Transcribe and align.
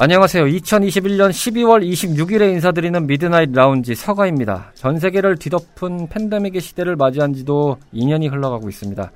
안녕하세요. 0.00 0.44
2021년 0.44 1.30
12월 1.30 1.84
26일에 1.84 2.52
인사드리는 2.52 3.04
미드나잇 3.08 3.50
라운지 3.50 3.96
서가입니다. 3.96 4.70
전 4.74 5.00
세계를 5.00 5.38
뒤덮은 5.38 6.06
팬데믹의 6.08 6.60
시대를 6.60 6.94
맞이한 6.94 7.34
지도 7.34 7.78
2년이 7.92 8.30
흘러가고 8.30 8.68
있습니다. 8.68 9.10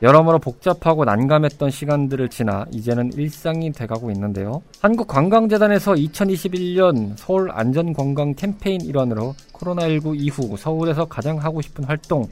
여러모로 0.00 0.38
복잡하고 0.38 1.04
난감했던 1.04 1.70
시간들을 1.70 2.30
지나 2.30 2.64
이제는 2.72 3.12
일상이 3.12 3.70
돼가고 3.70 4.10
있는데요. 4.12 4.62
한국관광재단에서 4.80 5.92
2021년 5.92 7.12
서울 7.16 7.50
안전관광 7.50 8.34
캠페인 8.34 8.80
일환으로 8.80 9.34
코로나19 9.52 10.18
이후 10.18 10.56
서울에서 10.56 11.04
가장 11.04 11.36
하고 11.36 11.60
싶은 11.60 11.84
활동 11.84 12.26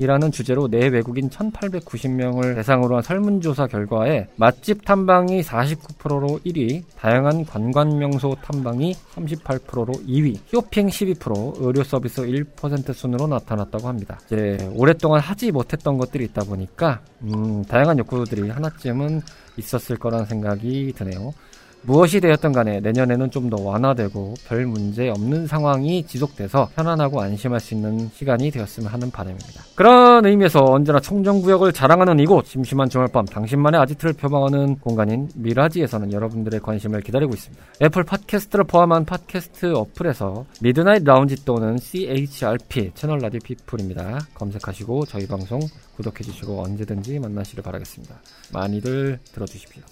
이라는 0.00 0.32
주제로 0.32 0.66
내 0.66 0.88
외국인 0.88 1.28
1890명을 1.28 2.54
대상으로 2.54 2.96
한 2.96 3.02
설문조사 3.02 3.66
결과에 3.66 4.26
맛집 4.36 4.86
탐방이 4.86 5.42
49%로 5.42 6.40
1위, 6.46 6.82
다양한 6.96 7.44
관광명소 7.44 8.36
탐방이 8.42 8.94
38%로 9.14 9.92
2위, 9.92 10.38
쇼핑 10.46 10.86
12%, 10.86 11.56
의료 11.60 11.84
서비스 11.84 12.22
1% 12.22 12.94
순으로 12.94 13.26
나타났다고 13.26 13.88
합니다. 13.88 14.18
이제 14.24 14.56
오랫동안 14.74 15.20
하지 15.20 15.52
못했던 15.52 15.98
것들이 15.98 16.24
있다 16.24 16.44
보니까 16.44 17.02
음, 17.22 17.62
다양한 17.66 17.98
욕구들이 17.98 18.48
하나쯤은 18.48 19.20
있었을 19.58 19.96
거라는 19.96 20.24
생각이 20.24 20.94
드네요. 20.96 21.34
무엇이 21.82 22.20
되었던 22.20 22.52
간에 22.52 22.80
내년에는 22.80 23.30
좀 23.30 23.50
더 23.50 23.60
완화되고 23.60 24.34
별 24.46 24.64
문제 24.66 25.08
없는 25.08 25.48
상황이 25.48 26.06
지속돼서 26.06 26.68
편안하고 26.76 27.20
안심할 27.20 27.58
수 27.58 27.74
있는 27.74 28.08
시간이 28.14 28.52
되었으면 28.52 28.88
하는 28.92 29.10
바람입니다. 29.10 29.64
그런 29.74 30.24
의미에서 30.24 30.60
언제나 30.62 31.00
청정구역을 31.00 31.72
자랑하는 31.72 32.20
이곳 32.20 32.46
심심한 32.46 32.88
주말밤 32.88 33.24
당신만의 33.24 33.80
아지트를 33.80 34.12
표방하는 34.12 34.78
공간인 34.78 35.28
미라지에서는 35.34 36.12
여러분들의 36.12 36.60
관심을 36.60 37.00
기다리고 37.00 37.34
있습니다. 37.34 37.64
애플 37.82 38.04
팟캐스트를 38.04 38.66
포함한 38.66 39.04
팟캐스트 39.04 39.74
어플에서 39.74 40.44
미드나잇 40.60 41.02
라운지 41.02 41.44
또는 41.44 41.76
CHRP 41.78 42.92
채널 42.94 43.18
라디오 43.18 43.40
피플입니다. 43.42 44.20
검색하시고 44.34 45.06
저희 45.06 45.26
방송 45.26 45.58
구독해주시고 45.96 46.62
언제든지 46.62 47.18
만나시길 47.18 47.64
바라겠습니다. 47.64 48.14
많이들 48.52 49.18
들어주십시오. 49.32 49.82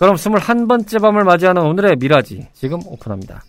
그럼 0.00 0.14
21번째 0.16 1.02
밤을 1.02 1.24
맞이하는 1.24 1.60
오늘의 1.60 1.96
미라지 1.96 2.48
지금 2.54 2.80
오픈합니다. 2.86 3.44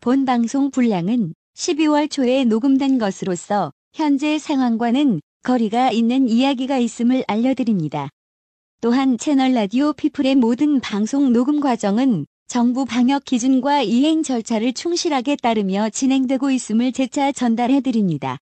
본 0.00 0.24
방송 0.24 0.70
분량은 0.70 1.34
12월 1.56 2.08
초에 2.08 2.44
녹음된 2.44 2.98
것으로서 2.98 3.72
현재 3.92 4.38
상황과는 4.38 5.20
거리가 5.42 5.90
있는 5.90 6.28
이야기가 6.28 6.78
있음을 6.78 7.24
알려드립니다. 7.26 8.10
또한 8.80 9.18
채널 9.18 9.54
라디오 9.54 9.92
피플의 9.92 10.36
모든 10.36 10.78
방송 10.78 11.32
녹음 11.32 11.58
과정은 11.58 12.26
정부 12.46 12.84
방역 12.84 13.24
기준과 13.24 13.82
이행 13.82 14.22
절차를 14.22 14.74
충실하게 14.74 15.36
따르며 15.42 15.88
진행되고 15.90 16.50
있음을 16.50 16.92
재차 16.92 17.32
전달해 17.32 17.80
드립니다. 17.80 18.38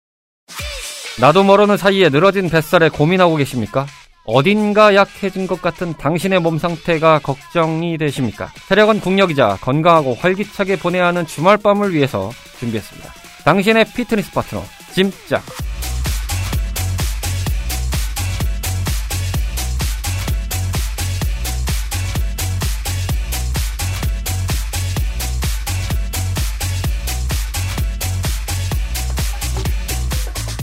나도 1.20 1.42
모르는 1.42 1.76
사이에 1.76 2.10
늘어진 2.10 2.48
뱃살에 2.48 2.90
고민하고 2.90 3.36
계십니까? 3.36 3.86
어딘가 4.26 4.94
약해진 4.94 5.46
것 5.46 5.62
같은 5.62 5.94
당신의 5.94 6.40
몸 6.40 6.58
상태가 6.58 7.20
걱정이 7.20 7.96
되십니까? 7.96 8.52
체력은 8.68 9.00
국력이자 9.00 9.56
건강하고 9.60 10.14
활기차게 10.14 10.78
보내야 10.78 11.06
하는 11.06 11.26
주말밤을 11.26 11.94
위해서 11.94 12.30
준비했습니다. 12.58 13.12
당신의 13.44 13.86
피트니스 13.94 14.32
파트너, 14.32 14.62
짐짝. 14.92 15.42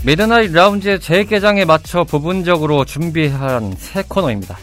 미드나잇 0.04 0.52
라운지의 0.52 1.00
재개장에 1.00 1.64
맞춰 1.64 2.04
부분적으로 2.04 2.84
준비한 2.84 3.72
새 3.76 4.02
코너입니다. 4.06 4.58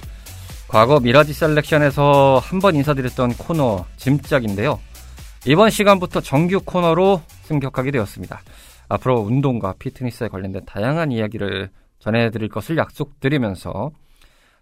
과거 0.68 1.00
미라지 1.00 1.34
셀렉션에서 1.34 2.40
한 2.44 2.60
번 2.60 2.76
인사드렸던 2.76 3.34
코너 3.34 3.86
짐짝인데요. 3.98 4.80
이번 5.48 5.72
시간부터 5.72 6.22
정규 6.22 6.62
코너로 6.64 7.22
승격하게 7.44 7.90
되었습니다. 7.92 8.42
앞으로 8.88 9.22
운동과 9.22 9.74
피트니스에 9.80 10.28
관련된 10.28 10.64
다양한 10.66 11.12
이야기를 11.12 11.72
전해드릴 12.00 12.50
것을 12.50 12.78
약속드리면서 12.78 13.90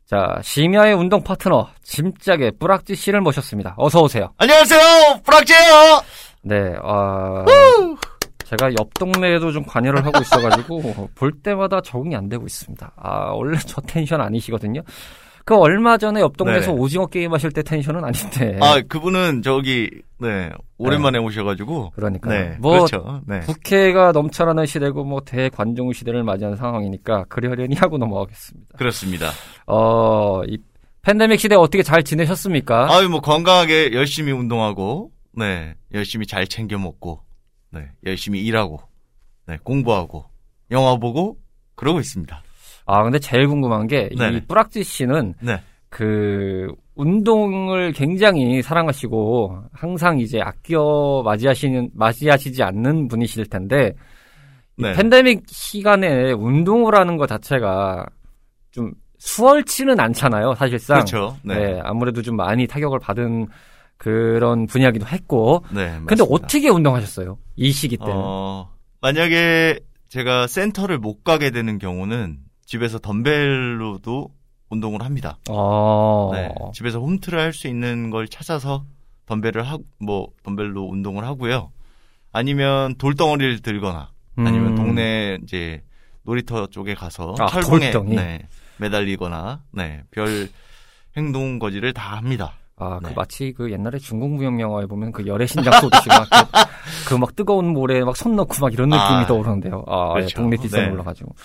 자 0.06 0.40
심야의 0.42 0.94
운동 0.94 1.24
파트너 1.24 1.68
짐짝의 1.84 2.54
뿌락지 2.58 2.96
씨를 2.96 3.20
모셨습니다. 3.20 3.76
어서 3.78 4.02
오세요. 4.02 4.30
안녕하세요, 4.38 5.22
뿌락지예요. 5.26 6.02
네, 6.44 6.74
어... 6.82 7.46
제가 8.50 8.72
옆 8.80 8.94
동네에도 8.96 9.52
좀 9.52 9.64
관여를 9.64 10.04
하고 10.06 10.20
있어가지고 10.22 11.10
볼 11.16 11.32
때마다 11.44 11.82
적응이 11.82 12.16
안 12.16 12.30
되고 12.30 12.46
있습니다. 12.46 12.94
아 12.98 13.26
원래 13.32 13.58
저 13.60 13.80
텐션 13.82 14.22
아니시거든요. 14.22 14.82
그 15.46 15.56
얼마 15.56 15.98
전에 15.98 16.20
옆 16.20 16.38
동네에서 16.38 16.72
네. 16.74 16.78
오징어 16.78 17.06
게임 17.08 17.34
하실 17.34 17.52
때 17.52 17.64
텐션은 17.64 18.04
아닌데. 18.04 18.58
아 18.62 18.82
그분은 18.88 19.42
저기 19.42 19.90
네 20.20 20.50
오랜만에 20.78 21.18
오셔가지고 21.20 21.92
그러니까 21.96 22.30
네 22.30 22.56
뭐 22.60 22.72
그렇죠. 22.74 23.22
네. 23.28 23.40
국회가 23.42 24.12
넘쳐나는 24.12 24.66
시대고 24.66 25.04
뭐 25.06 25.22
대관종 25.22 25.94
시대를 25.94 26.24
맞이하는 26.24 26.58
상황이니까 26.58 27.26
그러려니 27.30 27.76
하고 27.76 27.98
넘어가겠습니다. 27.98 28.78
그렇습니다. 28.78 29.32
어, 29.68 30.42
이 30.48 30.58
팬데믹 31.02 31.40
시대 31.40 31.56
어떻게 31.56 31.82
잘 31.84 32.04
지내셨습니까? 32.04 32.88
아유 32.92 33.10
뭐 33.10 33.22
건강하게 33.22 33.94
열심히 33.94 34.32
운동하고 34.32 35.12
네 35.34 35.74
열심히 35.94 36.26
잘 36.28 36.46
챙겨 36.48 36.78
먹고 36.78 37.22
네 37.72 37.90
열심히 38.06 38.44
일하고 38.44 38.80
네 39.46 39.58
공부하고 39.64 40.26
영화 40.72 40.96
보고 40.98 41.38
그러고 41.76 42.00
있습니다. 42.00 42.44
아, 42.86 43.04
근데 43.04 43.20
제일 43.20 43.48
궁금한 43.48 43.88
게 43.88 44.10
이. 44.12 44.42
뿌락지 44.48 44.84
씨는 44.84 45.36
네. 45.42 45.62
그 45.90 46.68
운동을 46.96 47.94
굉장히 47.94 48.62
사랑하시고 48.62 49.64
항상 49.72 50.20
이제 50.20 50.42
아껴 50.42 51.22
맞이하시는 51.24 51.92
맞이하시지 51.94 52.62
않는 52.64 53.08
분이실 53.08 53.46
텐데 53.46 53.94
이 54.78 54.84
네. 54.84 54.94
팬데믹 54.94 55.44
시간에 55.48 56.32
운동을 56.32 56.96
하는 56.96 57.18
것 57.18 57.28
자체가 57.28 58.06
좀 58.72 58.92
수월치는 59.20 60.00
않잖아요, 60.00 60.56
사실상. 60.56 60.98
그렇죠. 60.98 61.38
네. 61.44 61.56
네, 61.56 61.80
아무래도 61.84 62.22
좀 62.22 62.36
많이 62.38 62.66
타격을 62.66 63.00
받은 63.00 63.48
그런 64.00 64.66
분야기도 64.66 65.06
했고. 65.06 65.64
네. 65.70 65.92
근데 66.06 66.24
맞습니다. 66.24 66.26
어떻게 66.34 66.70
운동하셨어요? 66.70 67.38
이 67.58 67.72
시기 67.72 67.98
때는. 67.98 68.14
어, 68.16 68.72
만약에 69.02 69.80
제가 70.08 70.48
센터를 70.48 70.98
못 70.98 71.24
가게 71.24 71.52
되는 71.52 71.78
경우는 71.78 72.40
집에서 72.66 72.98
덤벨로도 73.00 74.32
운동을 74.70 75.04
합니다. 75.04 75.38
어. 75.50 76.32
네, 76.34 76.50
집에서 76.74 77.00
홈트를 77.00 77.40
할 77.40 77.54
수 77.54 77.68
있는 77.68 78.10
걸 78.10 78.28
찾아서 78.28 78.86
덤벨을 79.26 79.64
하, 79.68 79.78
뭐 80.00 80.30
덤벨로 80.44 80.84
운동을 80.86 81.24
하고요. 81.26 81.72
아니면 82.32 82.96
돌덩어리를 82.96 83.62
들거나 83.62 84.12
아니면 84.38 84.68
음. 84.70 84.76
동네 84.76 85.38
이제 85.44 85.84
놀이터 86.24 86.68
쪽에 86.68 86.94
가서 86.94 87.36
아, 87.40 87.48
철봉에? 87.48 87.92
네, 88.16 88.48
매달리거나 88.78 89.64
네, 89.72 90.04
별 90.12 90.48
행동 91.18 91.60
거지를 91.60 91.92
다 91.94 92.16
합니다. 92.18 92.54
아, 92.80 93.00
그 93.04 93.08
네. 93.10 93.14
마치 93.16 93.54
그 93.56 93.72
옛날에 93.72 93.98
중국 94.00 94.32
무협 94.32 94.60
영화에 94.60 94.86
보면 94.86 95.12
그 95.12 95.26
여래신장 95.28 95.74
쏘듯이 95.80 96.08
막 96.10 96.28
그막 97.08 97.36
뜨거운 97.36 97.74
물에 97.74 98.04
막 98.04 98.16
손 98.16 98.36
넣고 98.36 98.56
막 98.62 98.74
이런 98.74 98.90
느낌이 98.90 99.04
아, 99.04 99.26
떠오르는데요. 99.28 99.84
아, 99.88 100.14
예, 100.16 100.22
그렇죠. 100.22 100.38
동네 100.42 100.58
뒷산 100.58 100.86
네. 100.86 100.92
올라가지고. 100.92 101.36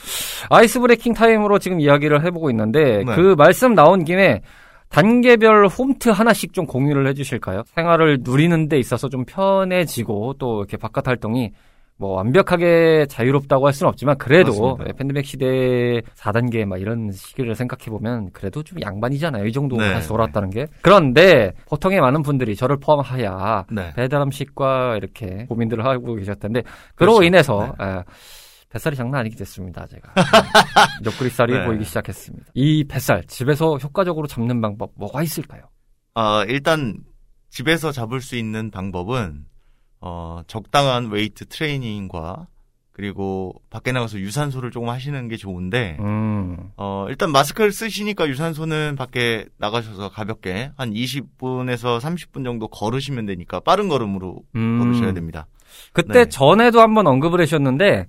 ice 0.50 0.81
breaking 0.81 1.14
time으로 1.14 1.58
지금 1.58 1.81
이야기를 1.81 2.25
해보고 2.25 2.50
있는데 2.50 3.04
네. 3.04 3.14
그 3.14 3.34
말씀 3.36 3.75
나온 3.75 4.04
김에 4.04 4.42
단계별 4.90 5.66
홈트 5.66 6.10
하나씩 6.10 6.52
좀 6.52 6.66
공유를 6.66 7.08
해주실까요? 7.08 7.62
생활을 7.75 8.19
누리는 8.20 8.69
데 8.69 8.78
있어서 8.78 9.08
좀 9.08 9.25
편해지고 9.25 10.34
또 10.38 10.58
이렇게 10.60 10.76
바깥 10.76 11.08
활동이 11.08 11.52
뭐 11.96 12.14
완벽하게 12.14 13.06
자유롭다고 13.08 13.67
할 13.67 13.73
수는 13.73 13.88
없지만 13.88 14.19
그래도 14.19 14.50
맞습니다. 14.50 14.85
예, 14.88 14.93
팬데믹 14.93 15.25
시대 15.25 16.00
4단계 16.17 16.64
막 16.64 16.81
이런 16.81 17.11
시기를 17.12 17.55
생각해 17.55 17.85
보면 17.87 18.31
그래도 18.32 18.62
좀 18.62 18.81
양반이잖아요. 18.81 19.46
이 19.46 19.52
정도 19.52 19.76
네, 19.76 19.93
다시 19.93 20.08
돌아왔다는 20.08 20.50
게. 20.50 20.67
그런데 20.82 21.52
보통의 21.67 22.00
많은 22.00 22.23
분들이 22.23 22.56
저를 22.56 22.79
포함하야 22.79 23.67
네. 23.70 23.93
배달 23.94 24.23
음식과 24.23 24.96
이렇게 24.96 25.46
고민들을 25.46 25.85
하고 25.85 26.17
계셨던데 26.17 26.62
그로 26.96 27.12
그렇죠. 27.12 27.23
인해서 27.23 27.75
예, 27.81 28.02
뱃살이 28.70 28.97
장난 28.97 29.20
아니게 29.20 29.37
됐습니다. 29.37 29.87
제가 29.87 30.12
옆구리살이 31.06 31.52
네. 31.52 31.64
보이기 31.64 31.85
시작했습니다. 31.85 32.47
이 32.55 32.82
뱃살 32.85 33.23
집에서 33.29 33.76
효과적으로 33.76 34.26
잡는 34.26 34.61
방법 34.61 34.90
뭐가 34.97 35.23
있을까요? 35.23 35.62
아, 36.14 36.44
일단 36.49 36.97
집에서 37.50 37.93
잡을 37.93 38.20
수 38.20 38.35
있는 38.35 38.73
방법은 38.73 39.44
어, 40.06 40.42
적당한 40.46 41.10
웨이트 41.10 41.46
트레이닝과 41.46 42.46
그리고 42.92 43.54
밖에 43.70 43.90
나가서 43.90 44.18
유산소를 44.18 44.70
조금 44.70 44.90
하시는 44.90 45.28
게 45.28 45.38
좋은데 45.38 45.96
음, 45.98 46.58
어, 46.76 47.06
일단 47.08 47.32
마스크를 47.32 47.72
쓰시니까 47.72 48.28
유산소는 48.28 48.96
밖에 48.96 49.46
나가셔서 49.56 50.10
가볍게 50.10 50.70
한 50.76 50.92
20분에서 50.92 52.00
30분 52.00 52.44
정도 52.44 52.68
걸으시면 52.68 53.24
되니까 53.24 53.60
빠른 53.60 53.88
걸음으로 53.88 54.42
음. 54.56 54.78
걸으셔야 54.78 55.14
됩니다. 55.14 55.46
그때 55.94 56.24
네. 56.24 56.28
전에도 56.28 56.82
한번 56.82 57.06
언급을 57.06 57.40
하셨는데 57.40 58.06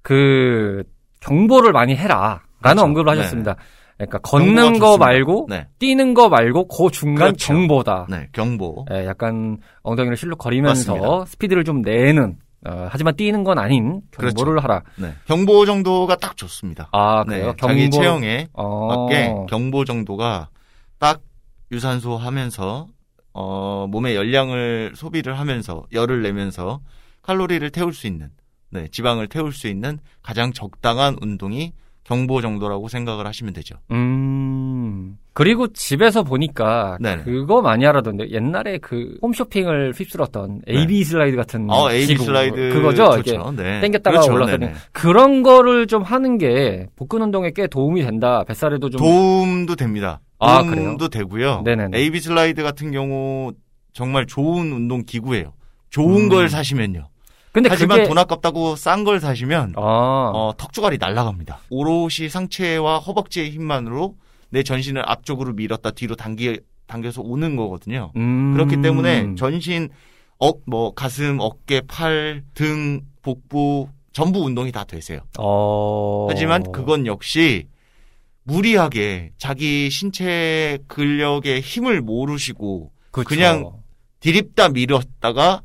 그 0.00 0.84
경보를 1.18 1.72
많이 1.72 1.96
해라라는 1.96 2.38
그렇죠. 2.62 2.82
언급을 2.82 3.14
네. 3.14 3.18
하셨습니다. 3.18 3.56
그러니까 3.96 4.18
걷는 4.18 4.78
거. 4.78 4.96
말고 4.98 5.46
네. 5.48 5.66
뛰는 5.78 6.14
거 6.14 6.28
말고 6.28 6.68
그 6.68 6.90
중간 6.90 7.28
그렇죠. 7.28 7.52
경보다. 7.52 8.06
네, 8.10 8.28
경보. 8.32 8.86
예, 8.92 9.06
약간 9.06 9.58
엉덩이를 9.82 10.16
실룩 10.16 10.38
거리면서 10.38 10.94
맞습니다. 10.94 11.24
스피드를 11.26 11.64
좀 11.64 11.82
내는 11.82 12.36
어, 12.66 12.86
하지만 12.90 13.16
뛰는 13.16 13.42
건 13.44 13.58
아닌 13.58 14.00
경보를 14.12 14.62
하라. 14.62 14.82
네. 14.96 15.12
경보 15.26 15.66
정도가 15.66 16.16
딱 16.16 16.36
좋습니다. 16.36 16.88
아 16.92 17.24
네. 17.26 17.38
그래요? 17.38 17.54
자기 17.60 17.90
체형에 17.90 18.48
어, 18.52 18.86
맞게 18.86 19.34
경보 19.48 19.84
정도가 19.84 20.48
딱 20.98 21.20
유산소 21.72 22.16
하면서 22.16 22.86
어, 23.34 23.86
몸의 23.88 24.14
열량을 24.14 24.92
소비를 24.94 25.38
하면서 25.38 25.84
열을 25.92 26.22
내면서 26.22 26.80
칼로리를 27.22 27.68
태울 27.70 27.92
수 27.94 28.06
있는 28.06 28.30
네, 28.70 28.88
지방을 28.88 29.28
태울 29.28 29.52
수 29.52 29.68
있는 29.68 29.98
가장 30.22 30.52
적당한 30.52 31.16
운동이 31.20 31.72
경보 32.04 32.40
정도라고 32.40 32.88
생각을 32.88 33.26
하시면 33.26 33.52
되죠. 33.52 33.76
음. 33.90 35.16
그리고 35.34 35.68
집에서 35.72 36.22
보니까 36.22 36.98
네네. 37.00 37.22
그거 37.22 37.62
많이 37.62 37.84
하라던데 37.84 38.30
옛날에 38.30 38.78
그 38.78 39.16
홈쇼핑을 39.22 39.92
휩쓸었던 39.96 40.62
네. 40.66 40.78
AB 40.80 41.04
슬라이드 41.04 41.36
같은 41.36 41.70
어, 41.70 41.90
AB. 41.90 42.16
슬라이드 42.16 42.70
그거죠. 42.74 43.16
좋죠. 43.22 43.52
네. 43.56 43.80
땡겼다가 43.80 44.20
그렇죠. 44.20 44.32
올랐더니. 44.32 44.68
그런 44.92 45.42
거를 45.42 45.86
좀 45.86 46.02
하는 46.02 46.36
게 46.36 46.86
복근 46.96 47.22
운동에 47.22 47.50
꽤 47.54 47.66
도움이 47.66 48.02
된다. 48.02 48.44
뱃살에도 48.46 48.90
좀 48.90 48.98
도움도 48.98 49.76
됩니다. 49.76 50.20
아, 50.38 50.62
도움도 50.62 51.08
되고요. 51.08 51.62
네네네. 51.64 51.96
AB 51.96 52.20
슬라이드 52.20 52.62
같은 52.62 52.90
경우 52.90 53.52
정말 53.92 54.26
좋은 54.26 54.72
운동 54.72 55.04
기구예요. 55.04 55.52
좋은 55.88 56.24
음. 56.24 56.28
걸 56.28 56.48
사시면요. 56.48 57.08
근데 57.52 57.68
하지만 57.70 57.98
그게 57.98 58.08
돈 58.08 58.18
아깝다고 58.18 58.76
싼 58.76 59.04
걸 59.04 59.20
사시면 59.20 59.74
아, 59.76 59.80
어, 60.34 60.54
턱주갈이 60.56 60.96
날아갑니다. 60.98 61.60
오롯이 61.70 62.28
상체와 62.30 62.98
허벅지의 62.98 63.50
힘만으로 63.50 64.16
내 64.48 64.62
전신을 64.62 65.02
앞쪽으로 65.06 65.52
밀었다 65.52 65.90
뒤로 65.90 66.14
당기, 66.16 66.60
당겨서 66.86 67.22
오는 67.22 67.56
거거든요. 67.56 68.12
음. 68.16 68.54
그렇기 68.54 68.80
때문에 68.82 69.34
전신, 69.36 69.88
어, 70.38 70.50
뭐, 70.66 70.92
가슴, 70.94 71.38
어깨, 71.40 71.80
팔, 71.82 72.42
등, 72.54 73.02
복부, 73.22 73.88
전부 74.12 74.40
운동이 74.40 74.72
다 74.72 74.84
되세요. 74.84 75.20
어. 75.38 76.26
하지만 76.28 76.70
그건 76.72 77.06
역시 77.06 77.66
무리하게 78.44 79.32
자기 79.38 79.88
신체 79.90 80.78
근력의 80.88 81.60
힘을 81.60 82.00
모르시고 82.00 82.90
그쵸. 83.10 83.28
그냥 83.28 83.72
디립다 84.20 84.70
밀었다가 84.70 85.62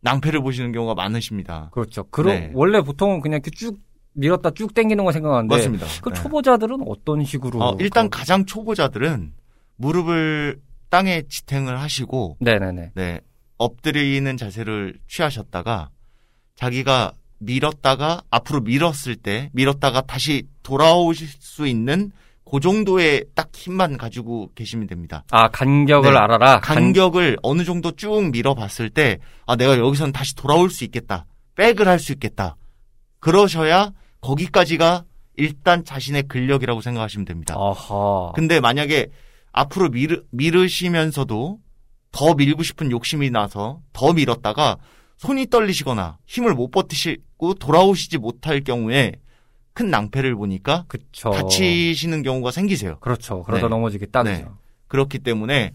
낭패를 0.00 0.40
보시는 0.42 0.72
경우가 0.72 0.94
많으십니다. 0.94 1.70
그렇죠. 1.72 2.04
그럼 2.10 2.34
네. 2.34 2.50
원래 2.54 2.80
보통은 2.80 3.20
그냥 3.20 3.36
이렇게 3.36 3.50
쭉 3.50 3.78
밀었다 4.12 4.50
쭉 4.50 4.74
당기는 4.74 5.04
거 5.04 5.12
생각하는데 5.12 5.54
맞습니다. 5.54 5.86
그 6.02 6.10
네. 6.10 6.14
초보자들은 6.22 6.78
어떤 6.86 7.24
식으로 7.24 7.62
어, 7.62 7.76
일단 7.80 8.08
그- 8.10 8.18
가장 8.18 8.44
초보자들은 8.46 9.32
무릎을 9.76 10.60
땅에 10.90 11.22
지탱을 11.28 11.78
하시고 11.80 12.36
네네네. 12.40 12.92
네, 12.94 13.20
엎드리는 13.58 14.36
자세를 14.36 14.98
취하셨다가 15.06 15.90
자기가 16.56 17.12
밀었다가 17.38 18.22
앞으로 18.30 18.60
밀었을 18.62 19.14
때 19.16 19.50
밀었다가 19.52 20.00
다시 20.02 20.48
돌아오실 20.64 21.28
수 21.38 21.66
있는 21.66 22.10
그 22.50 22.60
정도의 22.60 23.24
딱 23.34 23.50
힘만 23.54 23.96
가지고 23.98 24.50
계시면 24.54 24.86
됩니다. 24.86 25.24
아 25.30 25.48
간격을 25.48 26.12
네. 26.12 26.16
알아라. 26.18 26.60
간- 26.60 26.76
간격을 26.76 27.38
어느 27.42 27.64
정도 27.64 27.90
쭉 27.92 28.30
밀어봤을 28.30 28.90
때, 28.90 29.18
아, 29.46 29.56
내가 29.56 29.78
여기선 29.78 30.12
다시 30.12 30.34
돌아올 30.34 30.70
수 30.70 30.84
있겠다. 30.84 31.26
백을 31.56 31.86
할 31.88 31.98
수 31.98 32.12
있겠다. 32.12 32.56
그러셔야 33.20 33.90
거기까지가 34.20 35.04
일단 35.36 35.84
자신의 35.84 36.24
근력이라고 36.28 36.80
생각하시면 36.80 37.24
됩니다. 37.24 37.54
아하. 37.58 38.32
근데 38.34 38.60
만약에 38.60 39.08
앞으로 39.52 39.88
미르, 39.90 40.22
미르시면서도 40.30 41.58
더 42.12 42.34
밀고 42.34 42.62
싶은 42.62 42.90
욕심이 42.90 43.30
나서 43.30 43.80
더 43.92 44.12
밀었다가 44.12 44.76
손이 45.18 45.46
떨리시거나 45.48 46.18
힘을 46.26 46.54
못 46.54 46.70
버티시고 46.70 47.54
돌아오시지 47.54 48.18
못할 48.18 48.62
경우에 48.62 49.12
큰 49.78 49.90
낭패를 49.90 50.34
보니까 50.34 50.86
그쵸. 50.88 51.30
다치시는 51.30 52.24
경우가 52.24 52.50
생기세요. 52.50 52.98
그렇죠. 52.98 53.44
그러다 53.44 53.66
네. 53.66 53.68
넘어지기 53.68 54.10
딱이죠. 54.10 54.32
네. 54.32 54.46
그렇기 54.88 55.20
때문에 55.20 55.72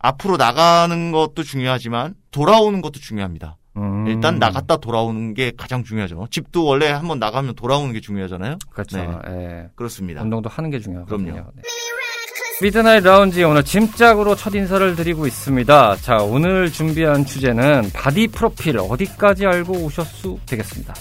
앞으로 0.00 0.36
나가는 0.36 1.12
것도 1.12 1.44
중요하지만 1.44 2.14
돌아오는 2.32 2.82
것도 2.82 2.98
중요합니다. 2.98 3.56
음. 3.76 4.08
일단 4.08 4.40
나갔다 4.40 4.78
돌아오는 4.78 5.34
게 5.34 5.52
가장 5.56 5.84
중요하죠. 5.84 6.26
집도 6.32 6.64
원래 6.64 6.88
한번 6.88 7.20
나가면 7.20 7.54
돌아오는 7.54 7.92
게 7.92 8.00
중요하잖아요. 8.00 8.58
그렇죠. 8.70 8.96
네. 8.96 9.08
예. 9.28 9.68
그렇습니다. 9.76 10.22
운동도 10.22 10.48
하는 10.48 10.70
게 10.70 10.80
중요하거든요. 10.80 11.32
그럼요. 11.32 11.52
네. 11.54 11.62
미드나잇 12.60 13.04
라운지 13.04 13.44
오늘 13.44 13.62
짐짝으로 13.62 14.34
첫 14.34 14.52
인사를 14.52 14.96
드리고 14.96 15.28
있습니다. 15.28 15.96
자, 15.98 16.16
오늘 16.16 16.72
준비한 16.72 17.24
주제는 17.24 17.90
바디 17.94 18.26
프로필 18.26 18.78
어디까지 18.78 19.46
알고 19.46 19.74
오셨수 19.74 20.40
되겠습니다. 20.44 20.92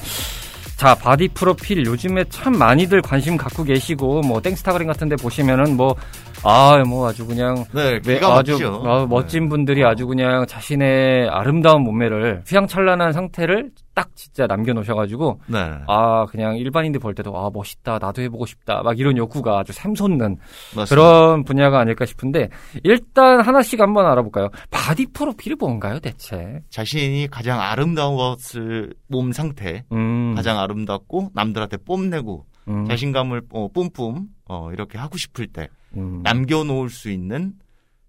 자, 0.78 0.94
바디 0.94 1.30
프로필 1.30 1.84
요즘에 1.88 2.24
참 2.30 2.56
많이들 2.56 3.02
관심 3.02 3.36
갖고 3.36 3.64
계시고 3.64 4.22
뭐 4.22 4.40
땡스타그램 4.40 4.88
같은 4.88 5.10
데 5.10 5.16
보시면은 5.16 5.76
뭐 5.76 5.96
아, 6.44 6.78
뭐 6.88 7.10
아주 7.10 7.26
그냥 7.26 7.66
네, 7.74 8.00
네, 8.00 8.14
기가 8.14 8.38
아주 8.38 8.52
막히죠. 8.52 8.84
아, 8.86 9.06
멋진 9.10 9.50
분들이 9.50 9.84
아주 9.84 10.06
그냥 10.06 10.46
자신의 10.46 11.30
아름다운 11.32 11.82
몸매를 11.82 12.44
휘황찬란한 12.48 13.12
상태를 13.12 13.72
딱 13.98 14.16
진짜 14.16 14.46
남겨놓으셔가지고 14.46 15.42
네. 15.48 15.68
네. 15.70 15.78
아 15.88 16.28
그냥 16.28 16.56
일반인들 16.56 17.00
볼 17.00 17.16
때도 17.16 17.36
아 17.36 17.50
멋있다 17.52 17.98
나도 18.00 18.22
해보고 18.22 18.46
싶다 18.46 18.84
막 18.84 19.00
이런 19.00 19.18
욕구가 19.18 19.58
아주 19.58 19.74
샘솟는 19.74 20.38
맞습니다. 20.76 20.86
그런 20.90 21.44
분야가 21.44 21.80
아닐까 21.80 22.06
싶은데 22.06 22.50
일단 22.84 23.42
하나씩 23.42 23.82
한번 23.82 24.06
알아볼까요? 24.06 24.50
바디 24.70 25.08
프로필이 25.14 25.56
뭔가요 25.56 25.98
대체? 26.00 26.62
자신이 26.70 27.28
가장 27.32 27.60
아름다운 27.60 28.16
것을 28.18 28.94
몸 29.08 29.32
상태 29.32 29.84
음, 29.92 30.36
가장 30.36 30.60
아름답고 30.60 31.32
남들한테 31.34 31.78
뽐내고 31.78 32.46
음, 32.68 32.86
자신감을 32.86 33.42
어, 33.52 33.68
뿜뿜 33.74 34.28
어, 34.48 34.70
이렇게 34.74 35.00
하고 35.00 35.18
싶을 35.18 35.48
때 35.48 35.70
음, 35.96 36.22
남겨놓을 36.24 36.92
수 36.92 37.10
있는 37.10 37.54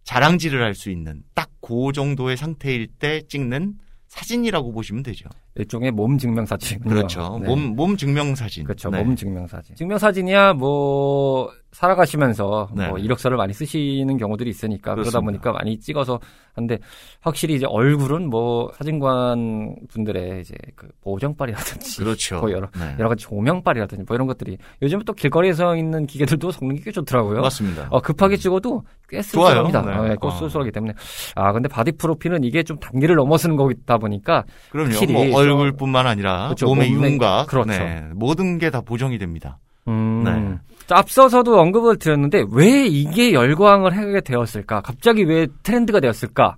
자랑질을 0.04 0.62
할 0.62 0.74
수 0.74 0.90
있는 0.90 1.22
딱 1.34 1.48
그 1.60 1.92
정도의 1.92 2.36
상태일 2.38 2.86
때 2.86 3.20
찍는 3.28 3.74
사진이라고 4.08 4.72
보시면 4.72 5.02
되죠. 5.02 5.28
일종의 5.54 5.90
몸 5.92 6.18
증명 6.18 6.46
사진이군요. 6.46 6.94
그렇죠. 6.94 7.38
네. 7.40 7.46
몸, 7.46 7.76
몸 7.76 7.96
증명 7.96 8.34
사진. 8.34 8.64
그렇죠. 8.64 8.90
네. 8.90 9.02
몸 9.02 9.14
증명 9.14 9.46
사진. 9.46 9.76
증명 9.76 9.98
사진이야 9.98 10.54
뭐 10.54 11.50
살아가시면서 11.78 12.68
네. 12.74 12.88
뭐 12.88 12.98
이력서를 12.98 13.36
많이 13.36 13.52
쓰시는 13.52 14.16
경우들이 14.16 14.50
있으니까 14.50 14.94
그러다 14.94 15.10
그렇습니다. 15.10 15.20
보니까 15.20 15.52
많이 15.52 15.78
찍어서 15.78 16.18
하는데 16.54 16.78
확실히 17.20 17.54
이제 17.54 17.66
얼굴은 17.68 18.28
뭐 18.28 18.70
사진관 18.76 19.76
분들의 19.88 20.40
이제 20.40 20.54
그 20.74 20.88
보정빨이라든지 21.02 21.98
그렇죠. 21.98 22.40
뭐 22.40 22.50
여러 22.50 22.68
네. 22.78 22.96
여러 22.98 23.08
가지 23.08 23.22
조명빨이라든지 23.24 24.04
뭐 24.08 24.14
이런 24.16 24.26
것들이 24.26 24.58
요즘 24.82 25.00
또 25.04 25.12
길거리에서 25.12 25.76
있는 25.76 26.06
기계들도 26.06 26.50
성능이 26.50 26.80
꽤 26.80 26.90
좋더라고요. 26.90 27.40
맞습니다. 27.42 27.86
어, 27.90 28.00
급하게 28.00 28.36
찍어도 28.36 28.82
꽤 29.08 29.22
좋아요. 29.22 29.54
쏠쏠합니다. 29.64 29.82
네. 29.82 29.92
어, 29.96 30.02
네, 30.08 30.16
꽤 30.20 30.26
어. 30.26 30.30
쏠쏠하기 30.32 30.72
때문에. 30.72 30.94
아, 31.36 31.52
근데 31.52 31.68
바디 31.68 31.92
프로필은 31.92 32.42
이게 32.44 32.62
좀 32.64 32.76
단계를 32.78 33.14
넘어서는 33.14 33.54
거다 33.56 33.98
보니까 33.98 34.44
그럼요. 34.70 34.90
확실히 34.90 35.12
뭐 35.12 35.24
좀- 35.26 35.34
얼굴뿐만 35.34 36.06
아니라 36.08 36.46
그렇죠. 36.46 36.66
몸의 36.66 36.90
몸매- 36.90 37.10
윤곽, 37.12 37.46
그렇죠. 37.48 37.70
네, 37.70 38.02
모든 38.14 38.58
게 38.58 38.68
다 38.68 38.80
보정이 38.82 39.16
됩니다. 39.18 39.58
음. 39.86 40.22
네. 40.24 40.58
자, 40.88 40.96
앞서서도 40.96 41.60
언급을 41.60 41.98
드렸는데 41.98 42.44
왜 42.50 42.86
이게 42.86 43.32
열광을 43.34 43.94
하게 43.96 44.20
되었을까? 44.22 44.80
갑자기 44.80 45.22
왜 45.24 45.46
트렌드가 45.62 46.00
되었을까? 46.00 46.56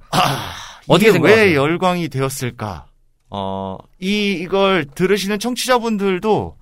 어떻게 0.87 1.07
이게 1.09 1.13
생각하세요? 1.13 1.45
왜 1.47 1.55
열광이 1.57 2.09
되었을까? 2.09 2.87
어, 3.31 3.77
이 4.01 4.33
이걸 4.33 4.85
들으시는 4.85 5.39
청취자분들도 5.41 6.57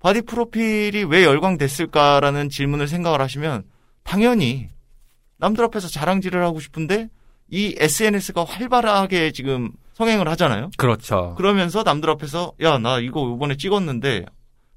바디 0.00 0.22
프로필이 0.22 1.04
왜 1.04 1.24
열광됐을까라는 1.24 2.48
질문을 2.48 2.88
생각을 2.88 3.20
하시면 3.20 3.64
당연히 4.02 4.68
남들 5.38 5.64
앞에서 5.64 5.88
자랑질을 5.88 6.42
하고 6.44 6.60
싶은데 6.60 7.08
이 7.50 7.74
SNS가 7.78 8.44
활발하게 8.44 9.32
지금 9.32 9.70
성행을 9.94 10.28
하잖아요. 10.28 10.70
그렇죠. 10.78 11.34
그러면서 11.36 11.82
남들 11.82 12.08
앞에서 12.10 12.52
야 12.62 12.78
나 12.78 12.98
이거 13.00 13.34
이번에 13.34 13.56
찍었는데 13.56 14.24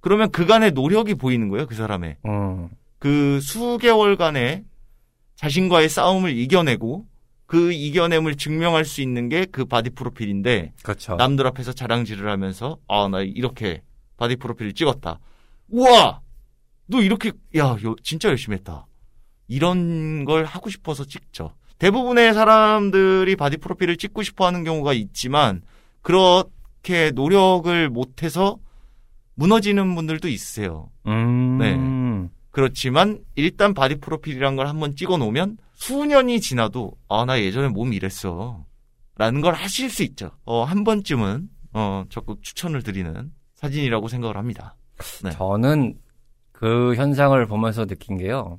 그러면 0.01 0.32
그간의 0.32 0.72
노력이 0.72 1.15
보이는 1.15 1.50
거예요 1.50 1.65
그 1.68 1.75
사람의. 1.75 2.18
음. 2.25 2.70
그 3.00 3.39
수개월간의 3.41 4.63
자신과의 5.36 5.89
싸움을 5.89 6.38
이겨내고 6.38 7.06
그 7.46 7.72
이겨냄을 7.72 8.36
증명할 8.36 8.86
수 8.86 9.01
있는 9.01 9.29
게 9.29 9.46
그 9.51 9.65
바디 9.65 9.89
프로필인데 9.91 10.74
그렇죠. 10.84 11.15
남들 11.15 11.48
앞에서 11.48 11.74
자랑질을 11.74 12.29
하면서 12.29 12.77
아 12.88 13.08
나 13.08 13.22
이렇게 13.22 13.82
바디 14.18 14.36
프로필을 14.36 14.74
찍었다. 14.74 15.20
우와! 15.70 16.22
너 16.88 17.01
이렇게 17.01 17.32
야 17.58 17.75
요- 17.84 17.96
진짜 18.03 18.29
열심히 18.29 18.58
했다. 18.58 18.86
이런 19.48 20.25
걸 20.25 20.44
하고 20.46 20.70
싶어서 20.70 21.06
찍죠. 21.06 21.53
대부분의 21.79 22.34
사람들이 22.34 23.36
바디 23.38 23.58
프로필을 23.58 23.96
찍고 23.98 24.22
싶어 24.24 24.46
하는 24.46 24.63
경우가 24.63 24.94
있지만 24.94 25.62
그렇게 26.01 27.12
노력을 27.12 27.89
못해서 27.89 28.58
무너지는 29.39 29.96
분들도 29.96 30.27
있으세요 30.27 30.89
음. 31.08 31.58
네. 31.58 32.29
그렇지만 32.51 33.19
일단 33.36 33.74
바디 33.74 33.96
프로필이란 33.96 34.55
걸 34.55 34.67
한번 34.67 34.96
찍어 34.96 35.17
놓으면 35.17 35.58
수년이 35.74 36.41
지나도 36.41 36.91
아 37.08 37.24
나 37.25 37.39
예전에 37.39 37.69
몸 37.69 37.93
이랬어 37.93 38.65
라는 39.15 39.41
걸 39.41 39.53
하실 39.53 39.89
수 39.89 40.03
있죠. 40.03 40.31
어, 40.46 40.63
한 40.63 40.84
번쯤은 40.84 41.50
어, 41.74 42.03
적극 42.10 42.41
추천을 42.41 42.81
드리는 42.84 43.31
사진이라고 43.55 44.08
생각을 44.08 44.38
합니다. 44.38 44.75
네. 45.24 45.31
저는 45.31 45.96
그 46.51 46.96
현상을 46.96 47.46
보면서 47.48 47.86
느낀 47.86 48.17
게요. 48.17 48.58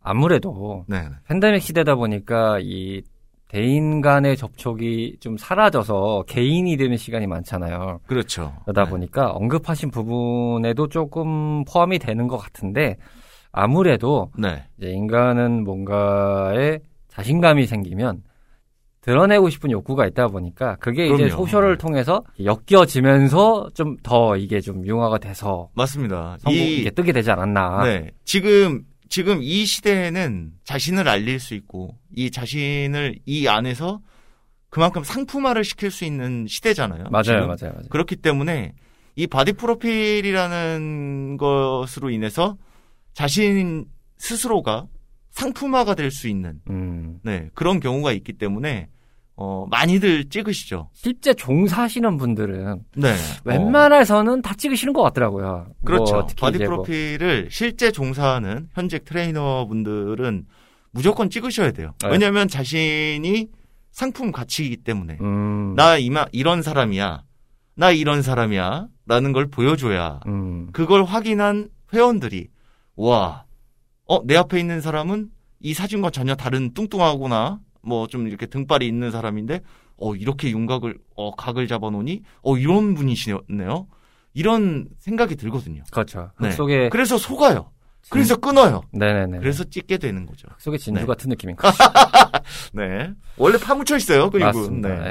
아무래도 0.00 0.84
네. 0.88 1.08
팬데믹 1.28 1.62
시대다 1.62 1.94
보니까 1.96 2.58
이 2.60 3.02
대인 3.50 4.00
간의 4.00 4.36
접촉이 4.36 5.16
좀 5.18 5.36
사라져서 5.36 6.22
개인이 6.28 6.76
되는 6.76 6.96
시간이 6.96 7.26
많잖아요. 7.26 7.98
그렇죠. 8.06 8.52
그러다 8.62 8.84
네. 8.84 8.90
보니까 8.90 9.32
언급하신 9.32 9.90
부분에도 9.90 10.86
조금 10.86 11.64
포함이 11.64 11.98
되는 11.98 12.28
것 12.28 12.36
같은데 12.36 12.96
아무래도 13.50 14.30
네. 14.38 14.62
이제 14.78 14.90
인간은 14.90 15.64
뭔가에 15.64 16.78
자신감이 17.08 17.66
생기면 17.66 18.22
드러내고 19.00 19.48
싶은 19.50 19.72
욕구가 19.72 20.06
있다 20.06 20.28
보니까 20.28 20.76
그게 20.76 21.06
이제 21.06 21.16
그럼요. 21.16 21.30
소셜을 21.34 21.76
통해서 21.78 22.22
엮여지면서 22.44 23.70
좀 23.74 23.96
더 24.04 24.36
이게 24.36 24.60
좀 24.60 24.86
융화가 24.86 25.18
돼서 25.18 25.70
맞습니다. 25.74 26.36
성공 26.38 26.56
이 26.60 26.76
이게 26.78 26.90
뜨게 26.90 27.10
되지 27.10 27.32
않았나. 27.32 27.82
네. 27.82 28.10
지금 28.24 28.82
지금 29.10 29.42
이 29.42 29.66
시대에는 29.66 30.52
자신을 30.64 31.08
알릴 31.08 31.40
수 31.40 31.54
있고 31.54 31.98
이 32.16 32.30
자신을 32.30 33.18
이 33.26 33.48
안에서 33.48 34.00
그만큼 34.70 35.02
상품화를 35.02 35.64
시킬 35.64 35.90
수 35.90 36.04
있는 36.04 36.46
시대잖아요. 36.48 37.04
맞아요, 37.10 37.22
지금. 37.24 37.38
맞아요, 37.48 37.56
맞아요. 37.74 37.88
그렇기 37.90 38.16
때문에 38.16 38.72
이 39.16 39.26
바디 39.26 39.54
프로필이라는 39.54 41.36
것으로 41.38 42.10
인해서 42.10 42.56
자신 43.12 43.86
스스로가 44.16 44.86
상품화가 45.32 45.96
될 45.96 46.12
수 46.12 46.28
있는 46.28 46.60
음. 46.70 47.18
네, 47.24 47.50
그런 47.54 47.80
경우가 47.80 48.12
있기 48.12 48.34
때문에 48.34 48.88
어, 49.42 49.66
많이들 49.70 50.28
찍으시죠. 50.28 50.90
실제 50.92 51.32
종사하시는 51.32 52.18
분들은 52.18 52.84
네. 52.96 53.12
어, 53.12 53.14
웬만해서는 53.44 54.42
다 54.42 54.52
찍으시는 54.54 54.92
것 54.92 55.02
같더라고요. 55.04 55.66
그렇죠. 55.82 56.12
뭐 56.12 56.26
바디 56.38 56.56
이제 56.56 56.66
뭐 56.66 56.82
프로필을 56.82 57.48
실제 57.50 57.90
종사하는 57.90 58.68
현직 58.74 59.06
트레이너 59.06 59.66
분들은 59.66 60.44
무조건 60.90 61.30
찍으셔야 61.30 61.72
돼요. 61.72 61.94
네. 62.02 62.10
왜냐하면 62.10 62.48
자신이 62.48 63.48
상품 63.92 64.30
가치이기 64.30 64.78
때문에 64.78 65.16
음, 65.22 65.74
나 65.74 65.96
인마 65.96 66.26
이런 66.32 66.60
사람이야, 66.60 67.22
나 67.76 67.90
이런 67.90 68.20
사람이야, 68.20 68.88
라는 69.06 69.32
걸 69.32 69.46
보여줘야 69.46 70.20
음, 70.26 70.68
그걸 70.72 71.02
확인한 71.04 71.70
회원들이 71.94 72.48
와, 72.96 73.44
어, 74.06 74.20
내 74.26 74.36
앞에 74.36 74.60
있는 74.60 74.82
사람은 74.82 75.30
이 75.60 75.72
사진과 75.72 76.10
전혀 76.10 76.34
다른 76.34 76.74
뚱뚱하거나 76.74 77.58
뭐 77.82 78.06
좀 78.06 78.26
이렇게 78.28 78.46
등발이 78.46 78.86
있는 78.86 79.10
사람인데 79.10 79.60
어, 79.96 80.14
이렇게 80.14 80.50
윤곽을 80.50 80.96
어, 81.16 81.34
각을 81.34 81.66
잡아놓으니 81.68 82.22
어, 82.42 82.56
이런 82.56 82.94
분이시네요. 82.94 83.86
이런 84.34 84.86
생각이 84.98 85.36
들거든요. 85.36 85.82
그렇죠. 85.90 86.30
흑 86.36 86.44
네. 86.44 86.50
속에 86.52 86.88
그래서 86.90 87.18
속아요. 87.18 87.70
그래서 88.08 88.34
끊어요. 88.36 88.80
네네네. 88.92 89.38
그래서 89.40 89.62
찍게 89.64 89.98
되는 89.98 90.24
거죠. 90.24 90.48
흑 90.52 90.60
속에 90.60 90.78
진주 90.78 91.00
네. 91.00 91.06
같은 91.06 91.28
느낌인 91.28 91.54
거죠. 91.56 91.76
네. 92.72 93.10
원래 93.36 93.58
파묻혀 93.58 93.96
있어요. 93.96 94.30
그리고 94.30 94.46
맞습니다. 94.46 94.88
네. 94.88 95.04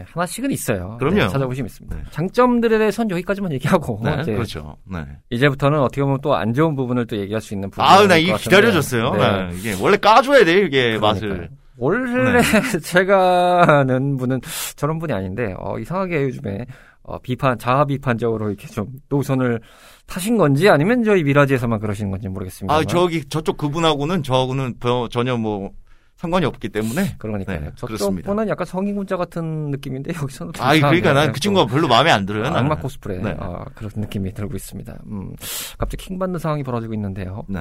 예, 0.00 0.04
하나씩은 0.12 0.50
있어요. 0.52 0.96
그럼요. 0.98 1.16
네, 1.16 1.28
찾아보시면 1.28 1.66
있습니다. 1.66 1.96
네. 1.96 2.02
장점들에 2.12 2.78
대해서는 2.78 3.10
여기까지만 3.10 3.52
얘기하고 3.54 4.00
네, 4.04 4.18
이제 4.20 4.32
그렇죠. 4.32 4.76
네. 4.84 5.00
이제부터는 5.30 5.80
어떻게 5.80 6.02
보면 6.02 6.20
또 6.20 6.34
안 6.34 6.52
좋은 6.54 6.76
부분을 6.76 7.06
또 7.06 7.16
얘기할 7.18 7.40
수 7.40 7.52
있는 7.54 7.68
부분. 7.70 7.84
아, 7.84 8.06
나 8.06 8.16
이게 8.16 8.34
기다려졌어요. 8.36 9.10
네. 9.14 9.56
이게 9.58 9.74
원래 9.82 9.96
까줘야 9.96 10.44
돼요. 10.44 10.64
이게 10.66 10.98
맛을. 10.98 11.50
원래 11.78 12.40
제가 12.82 13.80
아는 13.80 14.16
분은 14.16 14.40
저런 14.76 14.98
분이 14.98 15.12
아닌데 15.12 15.54
어, 15.58 15.78
이상하게 15.78 16.22
요즘에 16.24 16.66
어, 17.02 17.18
비판 17.18 17.58
자아 17.58 17.84
비판적으로 17.84 18.48
이렇게 18.48 18.66
좀 18.66 18.86
노선을 19.08 19.60
타신 20.06 20.36
건지 20.36 20.68
아니면 20.68 21.04
저희 21.04 21.22
미라지에서만 21.22 21.78
그러시는 21.78 22.10
건지 22.10 22.28
모르겠습니다. 22.28 22.74
아, 22.74 22.82
저기 22.84 23.24
저쪽 23.28 23.56
그분하고는 23.56 24.22
저하고는 24.22 24.74
벼- 24.80 25.08
전혀 25.08 25.36
뭐 25.36 25.70
상관이 26.16 26.46
없기 26.46 26.70
때문에. 26.70 27.16
그러니까요. 27.18 27.60
네, 27.60 27.66
저쪽 27.76 27.86
그렇습니다. 27.88 28.30
분은 28.30 28.48
약간 28.48 28.64
성인군자 28.64 29.18
같은 29.18 29.70
느낌인데 29.70 30.14
여기서는 30.20 30.54
좀 30.54 30.64
아, 30.64 30.72
그러니까. 30.72 31.12
난 31.12 31.30
그 31.32 31.38
친구가 31.40 31.66
별로 31.66 31.86
마음에 31.88 32.10
안 32.10 32.24
들어요. 32.24 32.44
나는. 32.44 32.56
악마 32.58 32.74
코스프레 32.76 33.18
네. 33.18 33.36
아, 33.38 33.64
그런 33.74 33.90
느낌이 33.96 34.32
들고 34.32 34.56
있습니다. 34.56 34.96
음, 35.08 35.34
갑자기 35.76 36.04
킹 36.06 36.18
받는 36.18 36.38
상황이 36.38 36.62
벌어지고 36.62 36.94
있는데요. 36.94 37.42
네. 37.48 37.60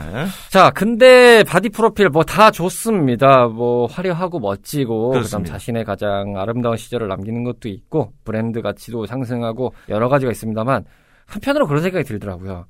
자, 0.50 0.71
근데 0.71 1.43
바디 1.43 1.69
프로필 1.69 2.09
뭐 2.09 2.24
다 2.24 2.50
좋습니다. 2.50 3.47
뭐 3.47 3.85
화려하고 3.88 4.39
멋지고 4.39 5.09
그다음 5.09 5.19
그렇습니다. 5.21 5.51
자신의 5.53 5.83
가장 5.83 6.33
아름다운 6.38 6.77
시절을 6.77 7.07
남기는 7.09 7.43
것도 7.43 7.67
있고 7.69 8.13
브랜드 8.24 8.62
가치도 8.62 9.05
상승하고 9.05 9.74
여러 9.89 10.07
가지가 10.09 10.31
있습니다만 10.31 10.85
한편으로 11.27 11.67
그런 11.67 11.81
생각이 11.83 12.03
들더라고요. 12.05 12.65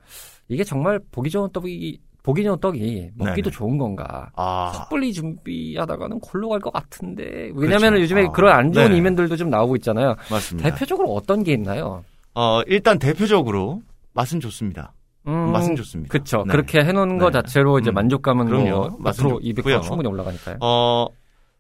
이게 0.48 0.64
정말 0.64 1.00
보기 1.12 1.30
좋은 1.30 1.50
떡이 1.52 2.00
보기 2.26 2.44
좋은 2.44 2.60
떡이 2.60 3.12
먹기도 3.16 3.52
네네. 3.52 3.56
좋은 3.56 3.78
건가? 3.78 4.32
아, 4.36 4.72
섣불리 4.76 5.14
준비하다가는 5.14 6.20
골로 6.22 6.50
갈 6.50 6.60
것 6.60 6.74
같은데. 6.74 7.52
왜냐면 7.54 7.92
그렇죠. 7.92 8.02
요즘에 8.02 8.26
아, 8.26 8.32
그런 8.32 8.52
안 8.56 8.72
좋은 8.74 8.86
네네. 8.88 8.98
이면들도 8.98 9.36
좀 9.36 9.52
나오고 9.52 9.76
있잖아요. 9.76 10.16
맞습니다. 10.32 10.72
대표적으로 10.72 11.14
어떤 11.14 11.44
게 11.44 11.54
있나요? 11.54 12.04
어, 12.34 12.62
일단 12.66 12.98
대표적으로 12.98 13.84
맛은 14.14 14.40
좋습니다. 14.40 14.94
음, 15.28 15.52
맛은 15.52 15.76
좋습니다. 15.76 16.12
그쵸. 16.12 16.44
네. 16.48 16.52
그렇게 16.52 16.80
해놓은 16.80 17.20
거 17.20 17.28
네. 17.30 17.34
자체로 17.34 17.78
이제 17.78 17.92
음, 17.92 17.94
만족감은 17.94 18.48
그럼요. 18.48 18.98
뭐100% 19.04 19.16
좋고요. 19.18 19.40
200% 19.40 19.84
충분히 19.84 20.10
올라가니까요. 20.10 20.58
어, 20.62 21.06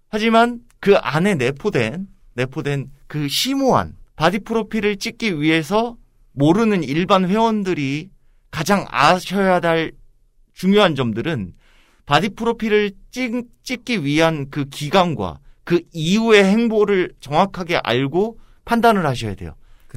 하지만 0.09 0.61
그 0.79 0.95
안에 0.97 1.35
내포된, 1.35 2.07
내포된 2.33 2.89
그 3.05 3.27
심오한 3.27 3.93
바디 4.15 4.39
프로필을 4.39 4.97
찍기 4.97 5.39
위해서 5.41 5.95
모르는 6.31 6.83
일반 6.83 7.29
회원들이 7.29 8.09
가장 8.49 8.85
아셔야 8.89 9.59
할 9.59 9.91
중요한 10.55 10.95
점들은 10.95 11.53
바디 12.05 12.29
프로필을 12.29 12.91
찍, 13.11 13.43
찍기 13.63 14.03
위한 14.03 14.47
그 14.49 14.65
기간과 14.65 15.39
그 15.63 15.81
이후의 15.93 16.43
행보를 16.43 17.11
정확하게 17.19 17.77
알고 17.83 18.39
판단을 18.65 19.05
하셔야 19.05 19.35
돼요. 19.35 19.51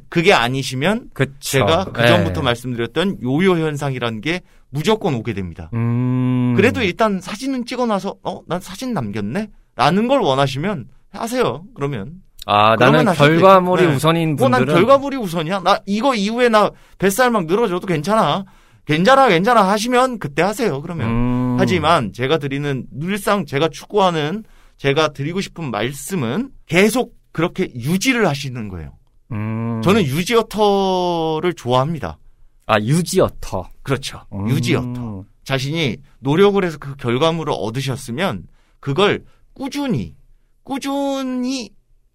그게 0.09 0.33
아니시면 0.33 1.11
그쵸. 1.13 1.33
제가 1.41 1.87
그 1.93 2.03
예. 2.03 2.09
전부터 2.09 2.43
말씀드렸던 2.43 3.19
요요 3.23 3.53
현상이라는 3.65 4.21
게 4.21 4.41
무조건 4.71 5.15
오게 5.15 5.33
됩니다. 5.33 5.71
음. 5.75 6.55
그래도 6.57 6.83
일단 6.83 7.21
사진은 7.21 7.65
찍어놔서 7.67 8.17
어 8.23 8.41
난 8.47 8.61
사진 8.61 8.93
남겼네 8.95 9.49
라는 9.77 10.09
걸 10.09 10.21
원하시면 10.21 10.89
하세요. 11.13 11.65
그러면 11.75 12.23
아, 12.47 12.77
그러면 12.77 13.05
나는 13.07 13.19
결과물이. 13.19 13.87
네. 13.87 13.95
우선인 13.95 14.37
뭐난 14.37 14.61
분들은 14.61 14.81
결과물이 14.81 15.17
우선이야. 15.17 15.61
나 15.61 15.79
이거 15.87 16.15
이후에 16.15 16.49
나 16.49 16.71
뱃살 16.99 17.31
막 17.31 17.47
늘어져도 17.47 17.87
괜찮아. 17.87 18.45
괜찮아 18.89 19.29
괜찮아 19.29 19.69
하시면 19.69 20.19
그때 20.19 20.41
하세요. 20.41 20.81
그러면 20.81 21.11
음. 21.11 21.57
하지만 21.61 22.11
제가 22.15 22.39
드리는 22.39 22.87
늘상 22.91 23.45
제가 23.45 23.69
추구하는 23.69 24.45
제가 24.79 25.13
드리고 25.13 25.43
싶은 25.43 25.71
말씀은 25.71 26.51
계속 26.65 27.15
그렇게 27.31 27.65
유지를 27.75 28.27
하시는 28.27 28.69
거예요. 28.69 28.97
음. 29.33 29.83
저는 29.85 30.05
유지어터를 30.05 31.53
좋아합니다. 31.53 32.19
아, 32.67 32.81
유지어터. 32.81 33.69
그렇죠. 33.83 34.23
음. 34.33 34.49
유지어터. 34.49 35.25
자신이 35.45 35.99
노력을 36.21 36.63
해서 36.65 36.79
그 36.79 36.97
결과물을 36.97 37.53
얻으셨으면 37.55 38.45
그걸 38.81 39.25
꾸준히 39.53 40.15
꾸준히 40.63 41.71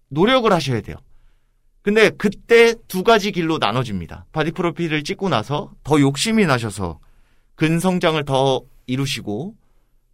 노력을 0.08 0.52
하셔야 0.52 0.80
돼요. 0.80 0.96
근데 1.84 2.08
그때 2.08 2.74
두 2.88 3.02
가지 3.04 3.30
길로 3.30 3.58
나눠집니다. 3.58 4.24
바디 4.32 4.52
프로필을 4.52 5.04
찍고 5.04 5.28
나서 5.28 5.70
더 5.84 6.00
욕심이 6.00 6.46
나셔서 6.46 6.98
근성장을 7.56 8.24
더 8.24 8.62
이루시고 8.86 9.54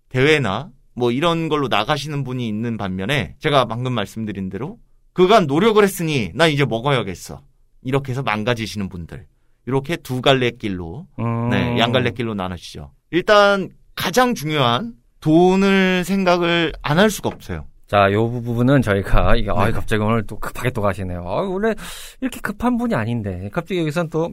대회나 0.09 0.71
뭐 0.95 1.13
이런 1.13 1.49
걸로 1.49 1.69
나가시는 1.69 2.25
분이 2.25 2.47
있는 2.49 2.77
반면에 2.77 3.37
제가 3.39 3.67
방금 3.67 3.93
말씀드린 3.93 4.51
대로 4.51 4.81
그간 5.13 5.47
노력을 5.47 5.81
했으니 5.83 6.33
나 6.35 6.49
이제 6.49 6.65
먹어야겠어. 6.65 7.41
이렇게 7.83 8.11
해서 8.11 8.23
망가지시는 8.25 8.89
분들. 8.89 9.27
이렇게 9.67 9.97
두 9.97 10.21
갈래 10.21 10.51
길로 10.51 11.07
음. 11.21 11.51
네, 11.51 11.79
양갈래 11.79 12.11
길로 12.11 12.35
나뉘시죠. 12.35 12.91
일단 13.13 13.69
가장 13.95 14.35
중요한 14.35 14.95
돈을 15.21 16.03
생각을 16.05 16.73
안 16.83 16.99
할 16.99 17.11
수가 17.11 17.29
없어요. 17.29 17.67
자, 17.91 18.13
요 18.13 18.31
부분은 18.31 18.83
저희가 18.83 19.35
이게 19.35 19.51
아, 19.51 19.65
네. 19.67 19.73
갑자기 19.73 20.01
오늘 20.01 20.25
또 20.25 20.39
급하게 20.39 20.71
또 20.71 20.81
가시네요. 20.81 21.25
아, 21.27 21.41
원래 21.41 21.75
이렇게 22.21 22.39
급한 22.41 22.77
분이 22.77 22.95
아닌데 22.95 23.51
갑자기 23.53 23.81
여기선 23.81 24.09
또 24.11 24.33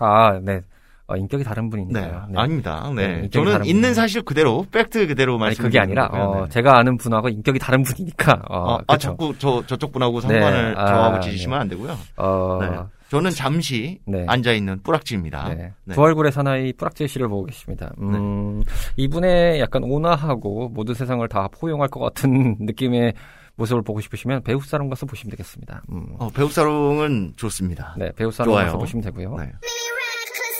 아, 0.00 0.40
네. 0.42 0.62
어, 1.06 1.14
인격이 1.14 1.44
다른 1.44 1.64
네, 1.64 1.70
분이니까요. 1.70 2.26
네. 2.30 2.38
아닙니다. 2.38 2.90
네, 2.96 3.20
네, 3.20 3.28
저는 3.28 3.66
있는 3.66 3.80
분이에요. 3.82 3.94
사실 3.94 4.22
그대로 4.22 4.64
팩트 4.72 5.06
그대로 5.06 5.34
아니 5.34 5.40
말씀. 5.40 5.64
그게 5.64 5.78
아니라 5.78 6.06
어, 6.06 6.48
제가 6.48 6.78
아는 6.78 6.96
분하고 6.96 7.28
인격이 7.28 7.58
다른 7.58 7.82
분이니까 7.82 8.42
어, 8.48 8.78
아, 8.86 8.94
그쵸. 8.94 9.10
자꾸 9.10 9.34
저 9.38 9.62
저쪽 9.66 9.92
분하고 9.92 10.22
상관을 10.22 10.74
네, 10.74 10.80
아, 10.80 10.86
저하고 10.86 11.20
지시면 11.20 11.60
안 11.60 11.68
되고요. 11.68 11.94
어, 12.16 12.58
네. 12.62 12.68
저는 13.10 13.30
잠시 13.30 13.98
네. 14.06 14.24
앉아 14.28 14.52
있는 14.52 14.82
뿌락지입니다. 14.82 15.48
네. 15.48 15.72
네. 15.84 15.94
두 15.94 16.02
얼굴의 16.02 16.30
사나이 16.32 16.72
뿌락제 16.74 17.06
씨를 17.06 17.28
보고 17.28 17.44
계십니다. 17.44 17.90
음, 18.00 18.62
이분의 18.96 19.60
약간 19.60 19.82
온화하고 19.84 20.68
모든 20.68 20.94
세상을 20.94 21.26
다 21.28 21.48
포용할 21.48 21.88
것 21.88 22.00
같은 22.00 22.56
느낌의 22.60 23.14
모습을 23.56 23.82
보고 23.82 24.00
싶으시면 24.00 24.42
배우 24.42 24.60
살롱 24.60 24.88
가서 24.88 25.06
보시면 25.06 25.30
되겠습니다. 25.32 25.82
음. 25.90 26.06
어, 26.18 26.28
배우 26.28 26.48
살롱은 26.48 27.32
좋습니다. 27.36 27.94
네, 27.98 28.12
배우 28.14 28.30
살롱 28.30 28.52
좋아요. 28.52 28.66
가서 28.66 28.78
보시면 28.78 29.02
되고요. 29.04 29.36
네. 29.36 29.52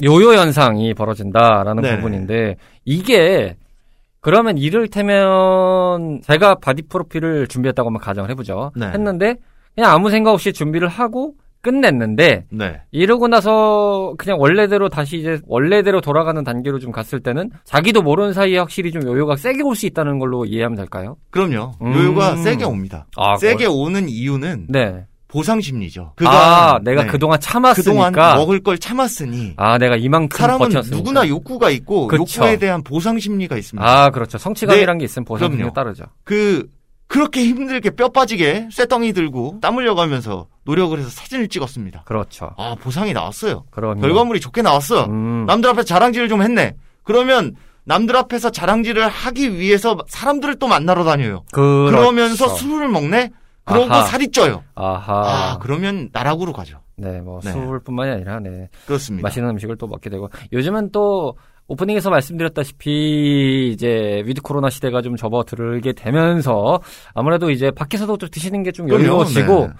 요요 0.05 0.33
현상이 0.33 0.95
벌어진다라는 0.95 1.83
네네. 1.83 1.97
부분인데 1.97 2.57
이게 2.85 3.57
그러면 4.21 4.59
이를테면 4.59 6.21
제가 6.23 6.57
바디 6.57 6.83
프로필을 6.83 7.47
준비했다고 7.49 7.89
한번 7.89 8.01
가정을 8.01 8.31
해보죠. 8.31 8.73
네. 8.77 8.87
했는데 8.87 9.35
그냥 9.75 9.93
아무 9.93 10.11
생각 10.11 10.33
없이 10.33 10.53
준비를 10.53 10.89
하고 10.89 11.35
끝냈는데 11.61 12.45
네. 12.51 12.81
이러고 12.91 13.29
나서 13.29 14.15
그냥 14.19 14.39
원래대로 14.41 14.89
다시 14.89 15.19
이제 15.19 15.41
원래대로 15.47 16.01
돌아가는 16.01 16.43
단계로 16.45 16.79
좀 16.79 16.93
갔을 16.93 17.21
때는 17.21 17.51
자기도 17.65 18.03
모르는 18.03 18.33
사이에 18.33 18.59
확실히 18.59 18.93
좀 18.93 19.03
요요가 19.07 19.37
세게 19.37 19.63
올 19.63 19.75
수 19.79 19.87
있다는 19.87 20.19
걸로 20.19 20.45
이해하면 20.45 20.77
될까요? 20.77 21.17
그럼요. 21.31 21.73
음. 21.83 21.95
요요가 21.95 22.37
세게 22.37 22.65
옵니다. 22.65 23.07
아, 23.17 23.37
세게 23.37 23.67
오는 23.67 24.09
이유는 24.09 24.67
네. 24.71 25.05
보상 25.29 25.61
심리죠. 25.61 26.15
아, 26.25 26.79
내가 26.83 27.03
네. 27.05 27.09
그동안 27.11 27.39
참았으니까. 27.39 28.11
그동안 28.11 28.37
먹을 28.39 28.61
걸 28.61 28.79
참았으니 28.79 29.55
아, 29.59 29.77
내가 29.79 29.95
이만큼 29.97 30.37
사람은 30.39 30.69
버텼으니까. 30.71 30.97
누구나 30.97 31.29
욕구가 31.29 31.69
있고 31.71 32.07
그쵸. 32.09 32.23
욕구에 32.43 32.57
대한 32.57 32.83
보상 32.83 33.19
심리가 33.19 33.57
있습니다. 33.59 33.87
아, 33.87 34.09
그렇죠. 34.09 34.39
성취감이란 34.39 34.97
게 34.99 35.05
있으면 35.05 35.25
보상이 35.27 35.55
그럼요. 35.55 35.73
따르죠. 35.75 36.05
그 36.25 36.67
그렇게 37.09 37.43
힘들게 37.43 37.91
뼈 37.91 38.09
빠지게 38.09 38.69
쇠덩이 38.71 39.13
들고 39.13 39.59
땀 39.61 39.77
흘려가면서 39.77 40.47
노력을 40.65 40.97
해서 40.99 41.09
사진을 41.09 41.49
찍었습니다. 41.49 42.03
그렇죠. 42.05 42.51
아 42.59 42.77
보상이 42.79 43.15
나왔어요. 43.15 43.65
그럼 43.71 44.01
결과물이 44.01 44.41
좋게 44.41 44.61
나왔어. 44.63 45.07
음. 45.07 45.47
남들 45.47 45.71
앞에 45.71 45.83
자랑질을 45.85 46.29
좀 46.29 46.43
했네. 46.43 46.75
그러면 47.03 47.57
남들 47.85 48.15
앞에서 48.17 48.51
자랑질을 48.51 49.09
하기 49.09 49.57
위해서 49.57 49.97
사람들을 50.09 50.57
또 50.59 50.69
만나러 50.69 51.05
다녀요. 51.05 51.45
그렇죠. 51.53 51.97
그러면서 51.97 52.49
술을 52.49 52.89
먹네. 52.89 53.31
그러고 53.65 53.93
아하. 53.93 54.05
살이 54.05 54.31
쪄요. 54.31 54.63
아하. 54.75 55.13
아 55.55 55.59
그러면 55.59 56.11
나락으로 56.13 56.53
가죠. 56.53 56.81
네, 56.97 57.21
뭐 57.21 57.41
네. 57.43 57.53
술뿐만이 57.53 58.11
아니라 58.11 58.41
네. 58.41 58.69
그렇습니다. 58.87 59.27
맛있는 59.27 59.49
음식을 59.51 59.77
또 59.77 59.87
먹게 59.87 60.11
되고 60.11 60.29
요즘은 60.53 60.91
또 60.93 61.37
오프닝에서 61.69 62.11
말씀드렸다시피 62.11 63.71
이제 63.73 64.23
위드 64.25 64.41
코로나 64.41 64.71
시대가 64.71 65.03
좀 65.03 65.17
접어들게 65.17 65.93
되면서 65.93 66.81
아무래도 67.15 67.51
이제 67.51 67.71
밖에서도 67.71 68.17
좀 68.17 68.29
드시는 68.31 68.63
게 68.63 68.73
좀. 68.73 68.89
여유로워지고 68.89 69.67
네. 69.67 69.73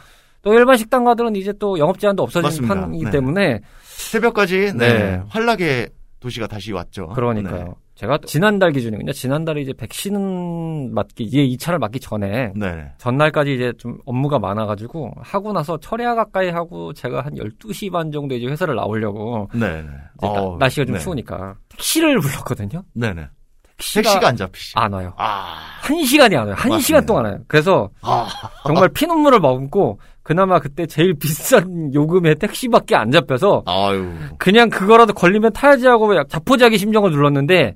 또 0.43 0.53
일반 0.55 0.77
식당가들은 0.77 1.35
이제 1.37 1.53
또 1.59 1.79
영업 1.79 1.99
제한도 1.99 2.23
없어진 2.23 2.45
맞습니다. 2.45 2.75
판이기 2.75 3.05
네. 3.07 3.11
때문에 3.11 3.61
새벽까지 3.83 4.73
네, 4.77 4.99
네. 4.99 5.23
환락의 5.29 5.89
도시가 6.21 6.47
다시 6.47 6.73
왔죠. 6.73 7.09
그러니까요. 7.09 7.75
네. 7.99 8.01
제가 8.01 8.19
지난달 8.27 8.71
기준이군요. 8.73 9.13
지난달에 9.13 9.61
이제 9.61 9.73
백신 9.73 10.95
맞기 10.95 11.25
이제 11.25 11.39
2차를 11.39 11.79
맞기 11.79 11.99
전에 12.01 12.53
네. 12.55 12.93
전날까지 12.99 13.55
이제 13.55 13.73
좀 13.79 13.99
업무가 14.07 14.39
많아 14.39 14.67
가지고 14.67 15.13
하고 15.21 15.53
나서 15.53 15.79
철야 15.79 16.15
가까이 16.15 16.51
하고 16.51 16.93
제가 16.93 17.23
한 17.23 17.35
12시 17.35 17.91
반 17.91 18.13
정도 18.13 18.37
이제 18.37 18.47
회사를 18.47 18.77
나오려고 18.77 19.49
네. 19.53 19.83
네. 19.83 19.89
나- 20.21 20.29
어, 20.29 20.57
날씨가 20.59 20.87
좀 20.87 20.95
네. 20.95 21.01
추우니까 21.01 21.57
택시를 21.71 22.21
불렀거든요. 22.21 22.83
네 22.95 23.13
네. 23.13 23.27
택시가, 23.79 24.03
택시가 24.03 24.29
안 24.29 24.37
잡히시죠. 24.37 24.79
안 24.79 24.93
와요. 24.93 25.13
아. 25.17 25.55
한 25.83 26.05
시간이 26.05 26.37
안 26.37 26.47
와요. 26.47 26.55
한 26.57 26.69
맞습니다. 26.69 26.79
시간 26.81 27.07
동안 27.07 27.25
와요. 27.25 27.39
그래서 27.49 27.91
아. 28.03 28.27
정말 28.67 28.89
피눈물을 28.91 29.41
머금고 29.41 29.99
그나마 30.23 30.59
그때 30.61 30.87
제일 30.87 31.15
비싼 31.15 31.93
요금의 31.95 32.37
택시밖에 32.37 32.95
안 32.95 33.11
잡혀서 33.11 33.63
아유. 33.67 34.09
그냥 34.39 34.69
그거라도 34.69 35.13
걸리면 35.15 35.53
타야지 35.53 35.87
하고 35.87 36.15
약 36.17 36.29
자포자기 36.29 36.77
심정을 36.79 37.11
눌렀는데 37.11 37.75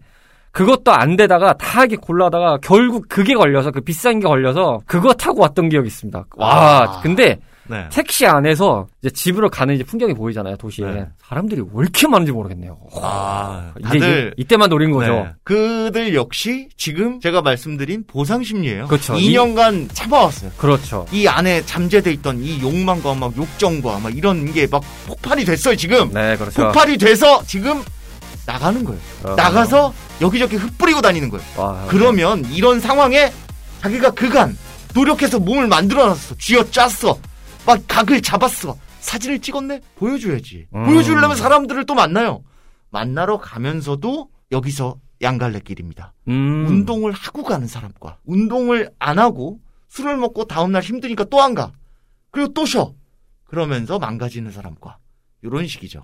그것도 0.53 0.93
안 0.93 1.17
되다가 1.17 1.55
다하게 1.55 1.97
골라다가 1.97 2.59
결국 2.63 3.09
그게 3.09 3.35
걸려서 3.35 3.71
그 3.71 3.81
비싼 3.81 4.21
게 4.21 4.29
걸려서 4.29 4.81
그거 4.87 5.13
타고 5.15 5.41
왔던 5.41 5.71
기억이 5.71 5.87
있습니다. 5.89 6.27
와, 6.37 6.83
아. 6.83 7.01
근데 7.01 7.39
네. 7.69 7.89
택시 7.91 8.27
안에서 8.27 8.87
이제 9.01 9.11
집으로 9.11 9.49
가는 9.49 9.75
이제 9.75 9.85
풍경이 9.85 10.15
보이잖아요, 10.15 10.57
도시에. 10.57 10.85
네. 10.85 11.07
사람들이 11.27 11.63
왜 11.73 11.83
이렇게 11.83 12.07
많은지 12.07 12.33
모르겠네요. 12.33 12.77
아, 13.01 13.73
이제 13.79 13.99
다들 13.99 14.35
이, 14.37 14.45
때만 14.45 14.69
노린 14.69 14.91
거죠. 14.91 15.13
네. 15.15 15.27
그들 15.45 16.15
역시 16.15 16.69
지금 16.77 17.21
제가 17.21 17.41
말씀드린 17.41 18.05
보상 18.07 18.43
심리예요. 18.43 18.89
그렇죠. 18.89 19.15
2년간 19.15 19.89
참아왔어요. 19.95 20.51
그렇죠. 20.59 21.07
이 21.13 21.27
안에 21.27 21.65
잠재돼 21.65 22.13
있던 22.15 22.41
이 22.43 22.61
욕망과 22.61 23.15
막 23.15 23.35
욕정과 23.37 24.01
막 24.01 24.15
이런 24.15 24.53
게 24.53 24.67
막 24.71 24.83
폭발이 25.07 25.45
됐어요, 25.45 25.77
지금. 25.77 26.11
네, 26.13 26.37
그렇죠. 26.37 26.65
폭발이 26.65 26.99
돼서 26.99 27.43
지금 27.47 27.83
나가는 28.47 28.85
거예요. 28.85 29.01
어, 29.25 29.35
나가서 29.35 29.95
여기저기 30.21 30.57
흩뿌리고 30.57 31.01
다니는 31.01 31.29
거예요. 31.29 31.45
와, 31.57 31.87
그러면 31.89 32.45
이런 32.47 32.81
상황에 32.81 33.33
자기가 33.81 34.11
그간 34.13 34.57
노력해서 34.95 35.39
몸을 35.39 35.69
만들어놨어. 35.69 36.37
쥐어짰어. 36.39 37.19
막 37.67 37.81
각을 37.89 38.21
잡았어. 38.23 38.77
사진을 39.01 39.41
찍었네? 39.41 39.81
보여줘야지. 39.97 40.67
음. 40.75 40.85
보여주려면 40.85 41.37
사람들을 41.37 41.87
또 41.87 41.95
만나요. 41.95 42.43
만나러 42.91 43.39
가면서도 43.39 44.29
여기서 44.53 44.97
양갈래길입니다. 45.23 46.13
음, 46.29 46.67
운동을 46.69 47.13
하고 47.13 47.43
가는 47.43 47.67
사람과 47.67 48.19
운동을 48.25 48.91
안 48.99 49.19
하고 49.19 49.61
술을 49.89 50.17
먹고 50.17 50.45
다음날 50.47 50.83
힘드니까 50.83 51.25
또 51.25 51.41
안 51.41 51.55
가. 51.55 51.73
그리고 52.31 52.53
또 52.53 52.67
쉬어. 52.67 52.93
그러면서 53.45 53.99
망가지는 53.99 54.51
사람과 54.51 54.99
이런 55.43 55.67
식이죠. 55.67 56.01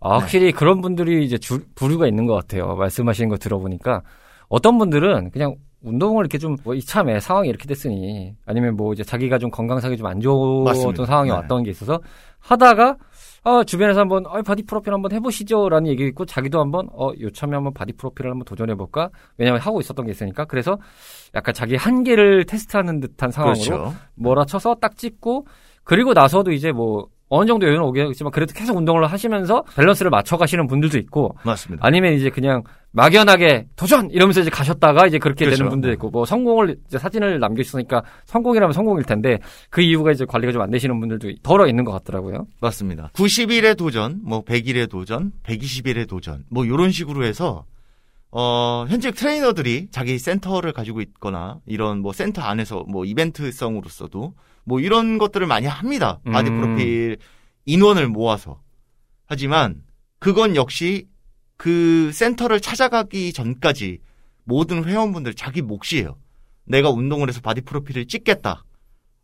아, 0.00 0.18
확실히 0.18 0.52
그런 0.52 0.80
분들이 0.80 1.24
이제 1.24 1.38
주, 1.38 1.60
부류가 1.74 2.06
있는 2.06 2.26
것 2.26 2.34
같아요. 2.34 2.74
말씀하시는 2.76 3.28
거 3.28 3.36
들어보니까 3.36 4.02
어떤 4.48 4.78
분들은 4.78 5.30
그냥 5.30 5.56
운동을 5.82 6.22
이렇게 6.22 6.38
좀 6.38 6.56
뭐 6.62 6.74
이참에 6.74 7.18
상황이 7.18 7.48
이렇게 7.48 7.66
됐으니 7.66 8.34
아니면 8.46 8.76
뭐 8.76 8.92
이제 8.92 9.02
자기가 9.02 9.38
좀 9.38 9.50
건강상이 9.50 9.96
좀 9.96 10.06
안 10.06 10.20
좋았던. 10.20 11.06
상황이 11.06 11.30
네. 11.30 11.34
왔던 11.34 11.62
게 11.64 11.70
있어서 11.70 11.98
하다가 12.38 12.96
아, 13.44 13.64
주변에서 13.64 13.98
한번 14.00 14.24
아, 14.28 14.40
바디 14.42 14.62
프로필 14.62 14.92
한번 14.94 15.10
해보시죠라는 15.10 15.88
얘기 15.90 16.06
있고 16.06 16.24
자기도 16.24 16.60
한번 16.60 16.86
어 16.92 17.10
요참에 17.20 17.54
한번 17.54 17.72
바디 17.72 17.94
프로필을 17.94 18.30
한번 18.30 18.44
도전해볼까 18.44 19.10
왜냐면 19.38 19.60
하고 19.60 19.80
있었던 19.80 20.06
게 20.06 20.12
있으니까 20.12 20.44
그래서 20.44 20.78
약간 21.34 21.52
자기 21.52 21.74
한계를 21.74 22.44
테스트하는 22.44 23.00
듯한 23.00 23.32
상황으로 23.32 23.58
그렇죠. 23.64 23.94
몰아쳐서 24.14 24.76
딱 24.76 24.96
찍고 24.96 25.46
그리고 25.82 26.12
나서도 26.12 26.52
이제 26.52 26.70
뭐 26.70 27.08
어느 27.34 27.46
정도 27.46 27.66
여유는 27.66 27.82
오겠지만 27.82 28.30
그래도 28.30 28.52
계속 28.52 28.76
운동을 28.76 29.10
하시면서 29.10 29.62
밸런스를 29.74 30.10
맞춰 30.10 30.36
가시는 30.36 30.66
분들도 30.66 30.98
있고 30.98 31.34
맞습니다. 31.44 31.86
아니면 31.86 32.12
이제 32.12 32.28
그냥 32.28 32.62
막연하게 32.90 33.68
도전 33.74 34.10
이러면서 34.10 34.42
이제 34.42 34.50
가셨다가 34.50 35.06
이제 35.06 35.18
그렇게 35.18 35.46
그렇죠. 35.46 35.56
되는 35.56 35.70
분도 35.70 35.90
있고 35.92 36.10
뭐 36.10 36.26
성공을 36.26 36.76
이제 36.86 36.98
사진을 36.98 37.40
남겨줬으니까 37.40 38.02
성공이라면 38.26 38.74
성공일 38.74 39.04
텐데 39.04 39.38
그 39.70 39.80
이후가 39.80 40.12
이제 40.12 40.26
관리가 40.26 40.52
좀 40.52 40.60
안 40.62 40.70
되시는 40.70 41.00
분들도 41.00 41.28
더러 41.42 41.66
있는 41.66 41.84
것 41.84 41.92
같더라고요. 41.92 42.46
맞습니다. 42.60 43.10
90일의 43.14 43.78
도전, 43.78 44.20
뭐 44.22 44.44
100일의 44.44 44.90
도전, 44.90 45.32
120일의 45.44 46.06
도전, 46.06 46.44
뭐 46.50 46.66
이런 46.66 46.90
식으로 46.92 47.24
해서 47.24 47.64
어, 48.30 48.84
현재 48.88 49.10
트레이너들이 49.10 49.88
자기 49.90 50.18
센터를 50.18 50.72
가지고 50.72 51.00
있거나 51.00 51.56
이런 51.66 52.00
뭐 52.00 52.12
센터 52.12 52.42
안에서 52.42 52.84
뭐 52.88 53.04
이벤트성으로서도 53.06 54.34
뭐 54.64 54.80
이런 54.80 55.18
것들을 55.18 55.46
많이 55.46 55.66
합니다. 55.66 56.20
바디 56.24 56.50
음. 56.50 56.60
프로필 56.60 57.18
인원을 57.64 58.08
모아서. 58.08 58.60
하지만 59.26 59.82
그건 60.18 60.56
역시 60.56 61.06
그 61.56 62.10
센터를 62.12 62.60
찾아가기 62.60 63.32
전까지 63.32 63.98
모든 64.44 64.84
회원분들 64.84 65.34
자기 65.34 65.62
몫이에요. 65.62 66.16
내가 66.64 66.90
운동을 66.90 67.28
해서 67.28 67.40
바디 67.40 67.62
프로필을 67.62 68.06
찍겠다. 68.06 68.64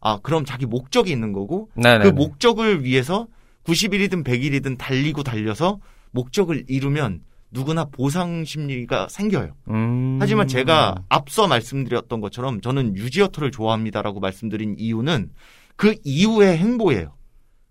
아, 0.01 0.19
그럼 0.23 0.45
자기 0.45 0.67
목적이 0.67 1.11
있는 1.11 1.33
거고 1.33 1.71
네네. 1.75 2.05
그 2.05 2.09
목적을 2.11 2.85
위해서 2.85 3.27
90일이든 3.65 4.25
100일이든 4.25 4.79
달리고 4.79 5.23
달려서 5.23 5.81
목적을 6.13 6.65
이루면 6.69 7.23
누구나 7.51 7.85
보상 7.87 8.45
심리가 8.45 9.09
생겨요. 9.09 9.55
음... 9.71 10.19
하지만 10.21 10.47
제가 10.49 10.97
앞서 11.09 11.47
말씀드렸던 11.47 12.21
것처럼 12.21 12.61
저는 12.61 12.97
유지어터를 12.97 13.51
좋아합니다라고 13.51 14.21
말씀드린 14.21 14.75
이유는 14.79 15.31
그 15.77 15.95
이후의 16.05 16.59
행보예요. 16.59 17.15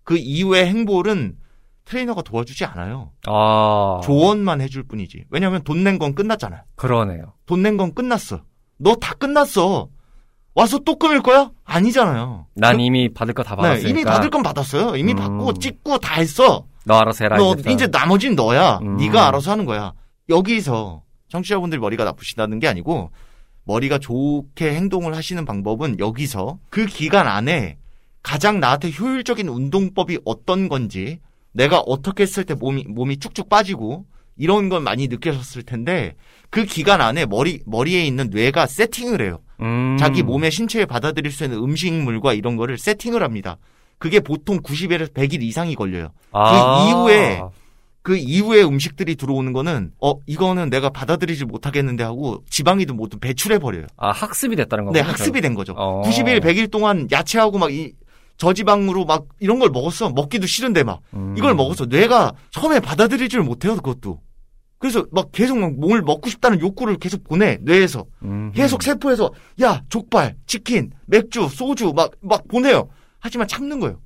그 0.04 0.16
이후의 0.18 0.66
행보는 0.66 1.36
트레이너가 1.84 2.22
도와주지 2.22 2.64
않아요. 2.64 3.12
아 3.26 4.00
조언만 4.02 4.60
해줄 4.60 4.82
뿐이지. 4.82 5.24
왜냐하면 5.30 5.62
돈 5.62 5.84
낸 5.84 5.98
건 5.98 6.14
끝났잖아요. 6.14 6.62
그러네요. 6.76 7.34
돈 7.46 7.62
낸 7.62 7.76
건 7.76 7.94
끝났어. 7.94 8.42
너 8.78 8.94
다 8.96 9.14
끝났어. 9.14 9.88
와서 10.54 10.78
또 10.80 10.96
끊을 10.96 11.22
거야? 11.22 11.50
아니잖아요. 11.64 12.46
난 12.54 12.80
이미 12.80 13.12
받을 13.12 13.32
거다 13.32 13.54
네, 13.54 13.62
받았으니까. 13.62 13.88
이미 13.90 14.04
받을 14.04 14.28
건 14.30 14.42
받았어요. 14.42 14.96
이미 14.96 15.12
음. 15.12 15.16
받고 15.16 15.52
찍고 15.54 15.98
다 15.98 16.14
했어. 16.16 16.66
너 16.88 16.98
알아서 16.98 17.24
해라. 17.24 17.36
너 17.36 17.52
이제부터. 17.52 17.70
이제 17.70 17.86
나머지는 17.86 18.34
너야. 18.34 18.78
음. 18.78 18.96
네가 18.96 19.28
알아서 19.28 19.52
하는 19.52 19.66
거야. 19.66 19.92
여기서 20.28 21.02
청취자분들 21.28 21.78
머리가 21.78 22.04
나쁘시다는 22.04 22.58
게 22.58 22.66
아니고 22.66 23.10
머리가 23.64 23.98
좋게 23.98 24.74
행동을 24.74 25.14
하시는 25.14 25.44
방법은 25.44 25.98
여기서 26.00 26.58
그 26.70 26.86
기간 26.86 27.28
안에 27.28 27.76
가장 28.22 28.58
나한테 28.58 28.90
효율적인 28.90 29.46
운동법이 29.46 30.20
어떤 30.24 30.68
건지 30.68 31.20
내가 31.52 31.78
어떻게 31.80 32.22
했을 32.22 32.44
때 32.44 32.54
몸이 32.54 32.84
몸이 32.88 33.18
쭉쭉 33.18 33.48
빠지고 33.50 34.06
이런 34.36 34.68
건 34.70 34.82
많이 34.84 35.08
느끼셨을 35.08 35.64
텐데 35.64 36.14
그 36.48 36.64
기간 36.64 37.02
안에 37.02 37.26
머리 37.26 37.60
머리에 37.66 38.04
있는 38.06 38.30
뇌가 38.30 38.66
세팅을 38.66 39.20
해요. 39.20 39.40
음. 39.60 39.96
자기 39.98 40.22
몸의 40.22 40.50
신체에 40.50 40.86
받아들일 40.86 41.30
수 41.32 41.44
있는 41.44 41.58
음식물과 41.58 42.32
이런 42.32 42.56
거를 42.56 42.78
세팅을 42.78 43.22
합니다. 43.22 43.58
그게 43.98 44.20
보통 44.20 44.58
90일에서 44.60 45.12
100일 45.12 45.42
이상이 45.42 45.74
걸려요. 45.74 46.08
아. 46.32 46.86
이후에 46.88 47.42
그 48.02 48.16
이후에 48.16 48.62
음식들이 48.62 49.16
들어오는 49.16 49.52
거는 49.52 49.92
어 50.00 50.14
이거는 50.26 50.70
내가 50.70 50.88
받아들이지 50.90 51.44
못하겠는데 51.44 52.04
하고 52.04 52.42
지방이든 52.48 52.96
뭐든 52.96 53.18
배출해 53.20 53.58
버려요. 53.58 53.86
아 53.96 54.10
학습이 54.12 54.56
됐다는 54.56 54.84
네, 54.92 55.00
거군요. 55.00 55.10
학습이 55.12 55.40
된 55.40 55.54
거죠. 55.54 55.74
어. 55.76 56.02
90일, 56.06 56.40
100일 56.40 56.70
동안 56.70 57.08
야채하고 57.10 57.58
막 57.58 57.70
이 57.70 57.92
저지방으로 58.38 59.04
막 59.04 59.26
이런 59.40 59.58
걸 59.58 59.68
먹었어. 59.70 60.10
먹기도 60.10 60.46
싫은데 60.46 60.84
막 60.84 61.00
음. 61.12 61.34
이걸 61.36 61.54
먹었어. 61.56 61.86
뇌가 61.86 62.32
처음에 62.52 62.78
받아들이지를 62.78 63.42
못해요, 63.42 63.74
그것도. 63.74 64.20
그래서 64.78 65.04
막 65.10 65.32
계속 65.32 65.58
막 65.58 65.72
뭘 65.72 66.02
먹고 66.02 66.30
싶다는 66.30 66.60
욕구를 66.60 66.98
계속 66.98 67.24
보내 67.24 67.58
뇌에서 67.62 68.04
음. 68.22 68.52
계속 68.54 68.84
세포에서 68.84 69.32
야 69.60 69.82
족발, 69.88 70.36
치킨, 70.46 70.92
맥주, 71.06 71.48
소주 71.48 71.92
막 71.96 72.12
막 72.20 72.46
보내요. 72.46 72.88
하지만 73.20 73.48
참는 73.48 73.80
거예요. 73.80 74.00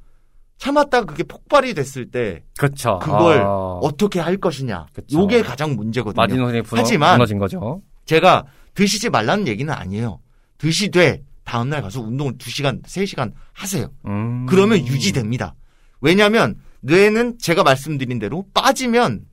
참았다가 0.58 1.06
그게 1.06 1.24
폭발이 1.24 1.74
됐을 1.74 2.10
때 2.10 2.44
그렇죠. 2.56 2.98
그걸 3.02 3.40
아. 3.40 3.78
어떻게 3.82 4.20
할 4.20 4.36
것이냐. 4.36 4.86
그쵸. 4.92 5.18
요게 5.18 5.42
가장 5.42 5.74
문제거든요. 5.74 6.22
마지노선이 6.22 6.62
무너, 6.62 6.80
하지만 6.80 7.14
무너진 7.14 7.38
거죠. 7.38 7.82
제가 8.04 8.44
드시지 8.74 9.10
말라는 9.10 9.48
얘기는 9.48 9.72
아니에요. 9.72 10.20
드시되 10.58 11.22
다음날 11.44 11.82
가서 11.82 12.00
운동을 12.00 12.34
2시간, 12.38 12.82
3시간 12.84 13.32
하세요. 13.52 13.88
음. 14.06 14.46
그러면 14.46 14.86
유지됩니다. 14.86 15.54
왜냐하면 16.00 16.56
뇌는 16.80 17.38
제가 17.38 17.64
말씀드린 17.64 18.18
대로 18.18 18.46
빠지면 18.54 19.24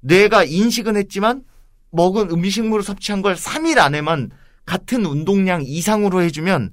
뇌가 0.00 0.44
인식은 0.44 0.96
했지만 0.96 1.42
먹은 1.90 2.30
음식물을 2.30 2.82
섭취한 2.82 3.22
걸 3.22 3.34
3일 3.34 3.78
안에만 3.78 4.30
같은 4.66 5.06
운동량 5.06 5.62
이상으로 5.64 6.22
해주면 6.22 6.72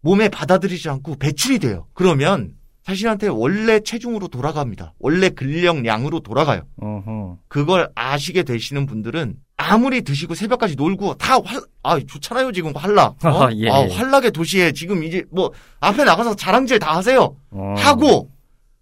몸에 0.00 0.28
받아들이지 0.28 0.88
않고 0.88 1.16
배출이 1.16 1.58
돼요. 1.58 1.86
그러면 1.94 2.54
자신한테 2.82 3.28
원래 3.28 3.80
체중으로 3.80 4.28
돌아갑니다. 4.28 4.94
원래 4.98 5.28
근력량으로 5.28 6.20
돌아가요. 6.20 6.62
어허. 6.80 7.38
그걸 7.48 7.90
아시게 7.94 8.42
되시는 8.42 8.86
분들은 8.86 9.36
아무리 9.56 10.00
드시고 10.02 10.34
새벽까지 10.34 10.76
놀고 10.76 11.14
다 11.14 11.38
활, 11.44 11.60
아, 11.82 11.98
좋잖아요, 12.00 12.52
지금 12.52 12.74
활락. 12.74 13.22
어? 13.24 13.28
아, 13.44 13.52
예, 13.52 13.68
아, 13.68 13.84
예. 13.86 13.94
활락의 13.94 14.30
도시에 14.30 14.72
지금 14.72 15.04
이제 15.04 15.24
뭐 15.30 15.52
앞에 15.80 16.04
나가서 16.04 16.34
자랑질 16.34 16.78
다 16.78 16.96
하세요. 16.96 17.36
어. 17.50 17.74
하고 17.76 18.30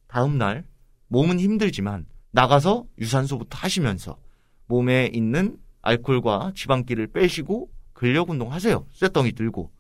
다음날 0.06 0.64
몸은 1.08 1.40
힘들지만 1.40 2.06
나가서 2.30 2.84
유산소부터 3.00 3.58
하시면서 3.58 4.16
몸에 4.66 5.10
있는 5.12 5.56
알코올과 5.82 6.52
지방기를 6.54 7.08
빼시고 7.08 7.68
근력 7.92 8.30
운동 8.30 8.52
하세요. 8.52 8.86
쇳덩이 8.92 9.32
들고 9.32 9.72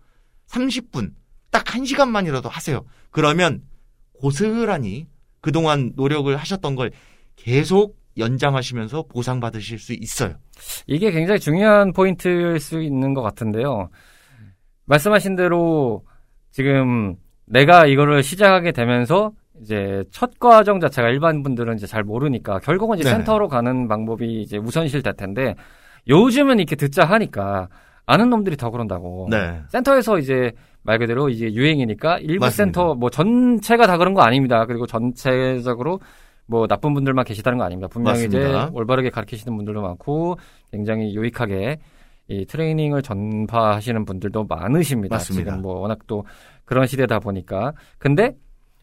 30분 0.48 1.12
딱 1.58 1.64
1시간만이라도 1.64 2.48
하세요. 2.48 2.84
그러면 3.10 3.62
고스란히 4.20 5.08
그동안 5.40 5.92
노력을 5.96 6.34
하셨던 6.36 6.76
걸 6.76 6.92
계속 7.34 7.96
연장하시면서 8.16 9.06
보상받으실 9.08 9.80
수 9.80 9.92
있어요. 9.92 10.34
이게 10.86 11.10
굉장히 11.10 11.40
중요한 11.40 11.92
포인트일 11.92 12.60
수 12.60 12.80
있는 12.80 13.12
것 13.12 13.22
같은데요. 13.22 13.88
말씀하신 14.84 15.34
대로 15.34 16.04
지금 16.52 17.16
내가 17.44 17.86
이거를 17.86 18.22
시작하게 18.22 18.70
되면서 18.70 19.32
이제 19.60 20.04
첫 20.12 20.38
과정 20.38 20.78
자체가 20.78 21.08
일반 21.08 21.42
분들은 21.42 21.74
이제 21.74 21.88
잘 21.88 22.04
모르니까 22.04 22.60
결국은 22.60 22.98
이제 22.98 23.08
네. 23.08 23.16
센터로 23.16 23.48
가는 23.48 23.88
방법이 23.88 24.42
이제 24.42 24.58
우선실 24.58 25.02
될 25.02 25.14
텐데 25.14 25.56
요즘은 26.06 26.58
이렇게 26.58 26.76
듣자 26.76 27.04
하니까 27.04 27.68
아는 28.06 28.30
놈들이 28.30 28.56
더 28.56 28.70
그런다고. 28.70 29.26
네. 29.28 29.60
센터에서 29.68 30.18
이제 30.18 30.52
말 30.88 30.98
그대로 30.98 31.28
이제 31.28 31.52
유행이니까 31.52 32.18
일부 32.20 32.46
맞습니다. 32.46 32.64
센터 32.64 32.94
뭐 32.94 33.10
전체가 33.10 33.86
다 33.86 33.98
그런 33.98 34.14
거 34.14 34.22
아닙니다. 34.22 34.64
그리고 34.64 34.86
전체적으로 34.86 36.00
뭐 36.46 36.66
나쁜 36.66 36.94
분들만 36.94 37.26
계시다는 37.26 37.58
거 37.58 37.64
아닙니다. 37.64 37.88
분명히 37.88 38.22
맞습니다. 38.22 38.48
이제 38.48 38.70
올바르게 38.72 39.10
가르치시는 39.10 39.54
분들도 39.54 39.82
많고 39.82 40.36
굉장히 40.72 41.14
유익하게 41.14 41.76
이 42.28 42.46
트레이닝을 42.46 43.02
전파하시는 43.02 44.06
분들도 44.06 44.46
많으십니다. 44.48 45.16
맞습니다. 45.16 45.50
지금 45.50 45.62
뭐 45.62 45.80
워낙 45.80 45.98
또 46.06 46.24
그런 46.64 46.86
시대다 46.86 47.18
보니까. 47.18 47.72
근데 47.98 48.32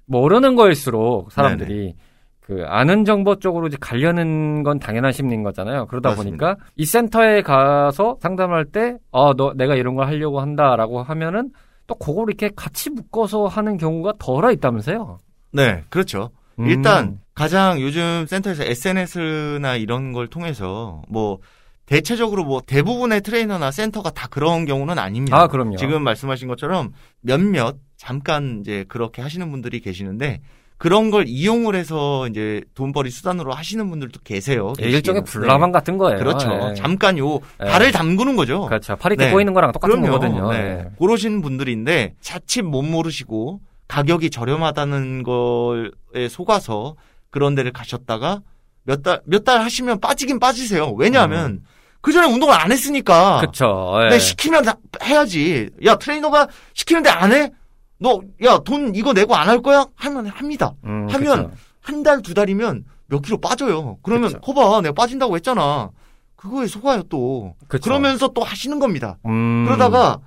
모르는 0.06 0.56
거일수록 0.56 1.32
사람들이 1.32 1.96
그 2.40 2.66
아는 2.68 3.04
정보 3.04 3.40
쪽으로 3.40 3.66
이제 3.66 3.78
가려는 3.82 4.62
건 4.62 4.78
당연한 4.78 5.12
심리인 5.12 5.42
거잖아요. 5.42 5.88
그러다 5.88 6.10
맞습니다. 6.10 6.38
보니까 6.38 6.66
이 6.76 6.86
센터에 6.86 7.42
가서 7.42 8.18
상담할 8.20 8.66
때, 8.66 8.98
어, 9.10 9.34
너 9.34 9.54
내가 9.56 9.74
이런 9.74 9.96
걸 9.96 10.06
하려고 10.06 10.40
한다라고 10.40 11.02
하면은 11.02 11.50
또 11.88 11.96
그걸 11.96 12.26
이렇게 12.30 12.50
같이 12.56 12.90
묶어서 12.90 13.48
하는 13.48 13.78
경우가 13.78 14.14
덜어 14.20 14.52
있다면서요. 14.52 15.20
네, 15.52 15.84
그렇죠. 15.90 16.32
음. 16.60 16.68
일단 16.68 17.20
가장 17.34 17.82
요즘 17.82 18.26
센터에서 18.28 18.64
SNS나 18.64 19.76
이런 19.76 20.14
걸 20.14 20.28
통해서 20.28 21.02
뭐 21.08 21.40
대체적으로 21.86 22.44
뭐 22.44 22.62
대부분의 22.66 23.22
트레이너나 23.22 23.72
센터가 23.72 24.10
다 24.12 24.28
그런 24.28 24.66
경우는 24.66 24.98
아닙니다. 24.98 25.38
아, 25.40 25.48
그럼요. 25.48 25.76
지금 25.76 26.04
말씀하신 26.04 26.48
것처럼 26.48 26.94
몇몇 27.22 27.78
잠깐 27.98 28.62
이제 28.62 28.86
그렇게 28.88 29.22
하시는 29.22 29.50
분들이 29.52 29.80
계시는데 29.80 30.42
그런 30.78 31.10
걸 31.10 31.26
이용을 31.28 31.74
해서 31.76 32.28
이제 32.28 32.62
돈벌이 32.74 33.10
수단으로 33.10 33.54
하시는 33.54 33.90
분들도 33.90 34.20
계세요. 34.24 34.74
예, 34.82 34.86
일종의. 34.90 35.24
불나방 35.24 35.72
같은 35.72 35.98
거예요. 35.98 36.18
네. 36.18 36.24
그렇죠. 36.24 36.52
예. 36.72 36.74
잠깐 36.76 37.18
요 37.18 37.40
예. 37.64 37.66
발을 37.70 37.92
담그는 37.94 38.36
거죠. 38.36 38.66
그렇죠. 38.66 38.96
팔 38.98 39.14
이렇게 39.14 39.28
네. 39.28 39.32
꼬이는 39.32 39.54
거랑 39.54 39.72
똑같은 39.72 40.02
그럼요. 40.02 40.20
거거든요. 40.20 40.52
네. 40.52 40.58
예. 40.58 40.86
그러신 41.00 41.42
분들인데 41.42 42.16
자칫 42.20 42.62
못 42.64 42.82
모르시고 42.82 43.62
가격이 43.88 44.30
저렴하다는 44.32 45.24
거에 45.24 46.28
속아서 46.30 46.96
그런 47.30 47.56
데를 47.56 47.72
가셨다가 47.72 48.42
몇 48.84 49.02
달 49.02 49.22
몇 49.28 49.44
달 49.46 49.62
하시면 49.62 50.00
빠지긴 50.02 50.40
빠지세요. 50.40 50.92
왜냐하면 50.98 51.62
그 52.02 52.12
전에 52.12 52.28
운동을 52.28 52.54
안 52.54 52.72
했으니까. 52.72 53.38
음. 53.38 53.40
그렇죠. 53.42 53.94
예. 54.06 54.10
내 54.10 54.20
시키면 54.20 54.64
다 54.64 54.76
해야지. 55.04 55.70
야 55.86 55.96
트레이너가 55.96 56.48
시키는데 56.74 57.10
안 57.10 57.32
해? 57.32 57.52
너 58.00 58.20
야 58.44 58.60
돈 58.60 58.94
이거 58.96 59.14
내고 59.14 59.36
안 59.36 59.48
할 59.48 59.62
거야? 59.62 59.86
하면 59.96 60.28
합니다. 60.28 60.74
음, 60.86 61.08
하면. 61.10 61.52
한 61.82 62.02
달, 62.02 62.22
두 62.24 62.34
달이면 62.34 62.84
몇 63.08 63.22
킬로 63.22 63.38
빠져요. 63.40 64.00
그러면 64.02 64.30
그쵸. 64.34 64.42
거봐, 64.42 64.82
내가 64.82 64.94
빠진다고 64.94 65.36
했잖아. 65.36 65.92
그거에 66.36 66.66
속아요 66.68 67.04
또. 67.04 67.56
그쵸. 67.68 67.84
그러면서 67.84 68.28
또 68.30 68.42
하시는 68.44 68.80
겁니다. 68.80 69.20
음. 69.28 69.66
그러다가 69.66 70.20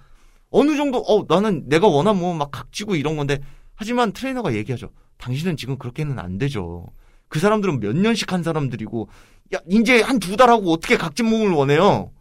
어느 0.50 0.76
정도 0.76 0.98
어 0.98 1.24
나는 1.28 1.64
내가 1.68 1.88
원한 1.88 2.16
몸은 2.16 2.38
막 2.38 2.50
각지고 2.52 2.94
이런 2.94 3.16
건데 3.16 3.40
하지만 3.74 4.12
트레이너가 4.12 4.54
얘기하죠. 4.54 4.90
당신은 5.18 5.56
지금 5.56 5.76
그렇게는 5.78 6.18
안 6.20 6.38
되죠. 6.38 6.86
그 7.28 7.40
사람들은 7.40 7.80
몇 7.80 7.96
년씩 7.96 8.32
한 8.32 8.42
사람들이고 8.44 9.08
야 9.56 9.58
이제 9.68 10.00
한 10.00 10.20
두 10.20 10.36
달 10.36 10.48
하고 10.50 10.72
어떻게 10.72 10.96
각진 10.96 11.26
몸을 11.26 11.50
원해요? 11.50 12.12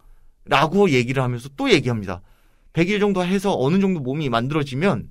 라고 0.46 0.90
얘기를 0.90 1.22
하면서 1.22 1.48
또 1.56 1.70
얘기합니다. 1.70 2.22
100일 2.72 2.98
정도 3.00 3.24
해서 3.24 3.54
어느 3.56 3.78
정도 3.78 4.00
몸이 4.00 4.28
만들어지면 4.30 5.08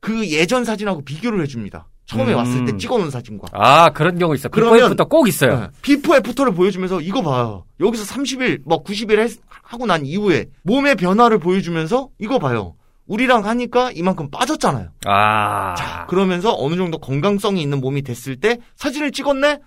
그 0.00 0.28
예전 0.30 0.64
사진하고 0.64 1.02
비교를 1.04 1.42
해줍니다. 1.42 1.88
처음에 2.06 2.32
음. 2.32 2.38
왔을 2.38 2.64
때 2.64 2.76
찍어놓은 2.76 3.10
사진과. 3.10 3.48
아 3.52 3.90
그런 3.90 4.18
경우 4.18 4.34
있어. 4.34 4.48
그러면- 4.48 4.76
비포부터 4.78 5.04
꼭 5.06 5.28
있어요. 5.28 5.60
네. 5.60 5.66
before 5.82 6.16
after를 6.16 6.54
보여주면서 6.54 7.00
이거 7.02 7.20
봐요. 7.22 7.64
여기서 7.80 8.04
30일, 8.04 8.62
뭐 8.64 8.82
90일 8.82 9.18
했- 9.18 9.38
하고 9.62 9.84
난 9.84 10.06
이후에 10.06 10.46
몸의 10.62 10.94
변화를 10.96 11.38
보여주면서 11.38 12.08
이거 12.18 12.38
봐요. 12.38 12.74
우리랑 13.06 13.44
하니까 13.44 13.90
이만큼 13.92 14.30
빠졌잖아요. 14.30 14.88
아. 15.06 15.74
자, 15.74 16.06
그러면서 16.08 16.54
어느 16.56 16.76
정도 16.76 16.98
건강성이 16.98 17.60
있는 17.62 17.80
몸이 17.80 18.02
됐을 18.02 18.36
때 18.36 18.58
사진을 18.76 19.12
찍었네? 19.12 19.58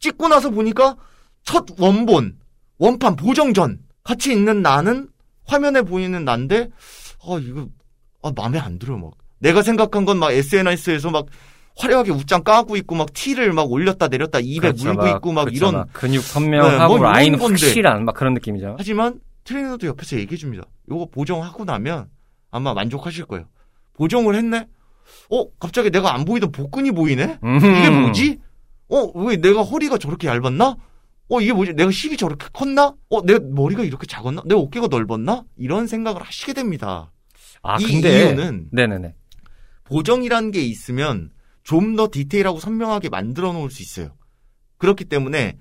찍고 0.00 0.28
나서 0.28 0.50
보니까 0.50 0.96
첫 1.44 1.64
원본, 1.78 2.38
원판 2.78 3.16
보정 3.16 3.52
전 3.54 3.78
같이 4.04 4.32
있는 4.32 4.62
나는 4.62 5.08
화면에 5.46 5.82
보이는 5.82 6.24
난데, 6.24 6.68
아, 7.24 7.38
이거, 7.40 7.66
아, 8.22 8.30
마음에 8.34 8.58
안 8.58 8.78
들어요, 8.78 8.98
막. 8.98 9.10
내가 9.42 9.62
생각한 9.62 10.04
건 10.04 10.18
막 10.18 10.32
SNS에서 10.32 11.10
막 11.10 11.26
화려하게 11.76 12.12
웃장 12.12 12.44
까고 12.44 12.76
있고 12.76 12.94
막 12.94 13.12
티를 13.12 13.52
막 13.52 13.70
올렸다 13.70 14.08
내렸다 14.08 14.38
입에 14.40 14.60
그렇죠, 14.60 14.84
물고 14.92 15.08
있고 15.08 15.32
막 15.32 15.44
그렇죠, 15.44 15.56
이런 15.56 15.74
막 15.74 15.88
근육 15.92 16.22
선명하고 16.22 16.94
네, 16.94 17.00
뭐 17.00 17.10
라인. 17.10 17.34
확실한 17.40 18.04
막 18.04 18.14
그런 18.14 18.34
느낌이죠. 18.34 18.76
하지만 18.78 19.20
트레이너도 19.44 19.86
옆에서 19.88 20.16
얘기해 20.18 20.36
줍니다. 20.36 20.64
요거 20.90 21.08
보정하고 21.10 21.64
나면 21.64 22.08
아마 22.50 22.74
만족하실 22.74 23.24
거예요. 23.24 23.46
보정을 23.94 24.34
했네? 24.36 24.66
어, 25.30 25.50
갑자기 25.58 25.90
내가 25.90 26.14
안 26.14 26.24
보이던 26.24 26.52
복근이 26.52 26.92
보이네? 26.92 27.38
이게 27.42 27.88
음. 27.88 28.02
뭐지? 28.02 28.38
어, 28.90 29.10
왜 29.24 29.36
내가 29.36 29.62
허리가 29.62 29.98
저렇게 29.98 30.28
얇았나? 30.28 30.76
어, 31.30 31.40
이게 31.40 31.52
뭐지? 31.54 31.72
내가 31.72 31.90
힙이 31.90 32.16
저렇게 32.18 32.46
컸나? 32.52 32.94
어, 33.10 33.22
내 33.24 33.38
머리가 33.38 33.82
이렇게 33.82 34.06
작았나? 34.06 34.42
내 34.44 34.54
어깨가 34.54 34.86
넓었나? 34.88 35.44
이런 35.56 35.86
생각을 35.86 36.22
하시게 36.22 36.52
됩니다. 36.52 37.10
아 37.62 37.78
이 37.80 37.84
근데 37.86 38.26
이유는 38.26 38.68
네네네. 38.72 39.14
보정이라는 39.92 40.50
게 40.50 40.60
있으면 40.62 41.30
좀 41.62 41.94
더 41.96 42.08
디테일하고 42.10 42.58
선명하게 42.58 43.08
만들어 43.10 43.52
놓을 43.52 43.70
수 43.70 43.82
있어요. 43.82 44.14
그렇기 44.78 45.04
때문에 45.04 45.58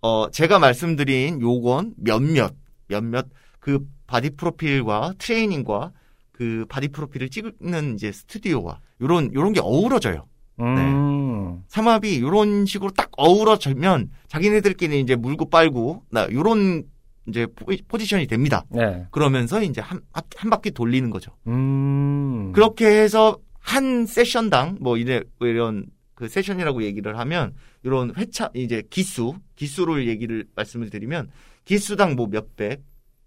어 0.00 0.30
제가 0.30 0.58
말씀드린 0.58 1.40
요건 1.42 1.92
몇몇 1.98 2.54
몇몇 2.88 3.26
그 3.60 3.80
바디 4.06 4.30
프로필과 4.30 5.14
트레이닝과 5.18 5.92
그 6.32 6.64
바디 6.68 6.88
프로필을 6.88 7.28
찍는 7.28 7.94
이제 7.94 8.12
스튜디오와 8.12 8.80
요런 9.02 9.34
요런 9.34 9.52
게 9.52 9.60
어우러져요. 9.60 10.26
음. 10.60 11.62
삼합이 11.68 12.20
요런 12.20 12.64
식으로 12.66 12.92
딱 12.92 13.10
어우러지면 13.16 14.10
자기네들끼리 14.28 15.00
이제 15.00 15.16
물고 15.16 15.50
빨고 15.50 16.02
나 16.10 16.26
요런 16.32 16.84
이제 17.28 17.46
포- 17.46 17.72
포지션이 17.88 18.26
됩니다. 18.26 18.64
네. 18.70 19.06
그러면서 19.10 19.62
이제 19.62 19.80
한, 19.80 20.00
한 20.12 20.50
바퀴 20.50 20.70
돌리는 20.70 21.10
거죠. 21.10 21.32
음. 21.48 22.52
그렇게 22.54 22.86
해서 22.86 23.36
한 23.66 24.06
세션당 24.06 24.78
뭐 24.80 24.96
이래 24.96 25.20
이런 25.40 25.86
그 26.14 26.28
세션이라고 26.28 26.84
얘기를 26.84 27.18
하면 27.18 27.54
이런 27.82 28.14
회차 28.16 28.50
이제 28.54 28.84
기수 28.88 29.34
기수를 29.56 30.06
얘기를 30.06 30.46
말씀을 30.54 30.88
드리면 30.88 31.30
기수당 31.64 32.14
뭐 32.14 32.28
몇백 32.28 32.84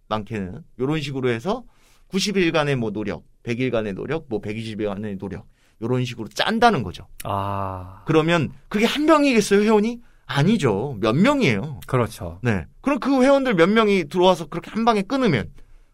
많게는 0.07 0.63
이런 0.77 1.01
식으로 1.01 1.29
해서 1.29 1.65
90일간의 2.07 2.77
뭐 2.77 2.89
노력, 2.91 3.25
100일간의 3.43 3.93
노력, 3.93 4.25
뭐 4.29 4.41
120일간의 4.41 5.19
노력 5.19 5.45
이런 5.81 6.03
식으로 6.05 6.29
짠다는 6.29 6.83
거죠. 6.83 7.05
아. 7.25 8.03
그러면 8.05 8.49
그게 8.69 8.85
한 8.85 9.05
명이겠어요 9.05 9.61
회원이? 9.61 10.01
아니죠. 10.25 10.97
몇 11.01 11.15
명이에요. 11.15 11.81
그렇죠. 11.85 12.39
네. 12.43 12.65
그럼 12.81 12.99
그 12.99 13.21
회원들 13.23 13.55
몇 13.55 13.67
명이 13.69 14.05
들어와서 14.09 14.47
그렇게 14.47 14.71
한 14.71 14.85
방에 14.85 15.01
끊으면 15.01 15.51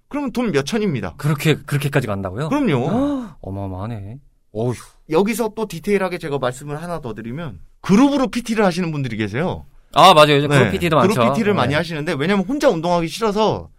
그러면 0.07 0.31
돈 0.31 0.51
몇 0.51 0.65
천입니다. 0.65 1.15
그렇게 1.17 1.55
그렇게까지 1.55 2.05
간다고요? 2.05 2.49
그럼요. 2.49 2.87
헉, 2.87 3.37
어마어마하네. 3.41 4.19
어휴. 4.55 4.73
여기서 5.09 5.51
또 5.55 5.67
디테일하게 5.67 6.17
제가 6.17 6.37
말씀을 6.39 6.81
하나 6.81 6.99
더 7.01 7.13
드리면 7.13 7.59
그룹으로 7.81 8.27
PT를 8.27 8.65
하시는 8.65 8.91
분들이 8.91 9.17
계세요. 9.17 9.65
아 9.93 10.13
맞아요. 10.13 10.37
요즘 10.37 10.49
네. 10.49 10.57
그룹 10.59 10.71
PT도 10.71 10.95
많죠. 10.95 11.13
그룹 11.13 11.33
PT를 11.33 11.53
많이 11.53 11.69
네. 11.69 11.75
하시는데 11.75 12.13
왜냐면 12.17 12.45
혼자 12.45 12.69
운동하기 12.69 13.07
싫어서 13.07 13.69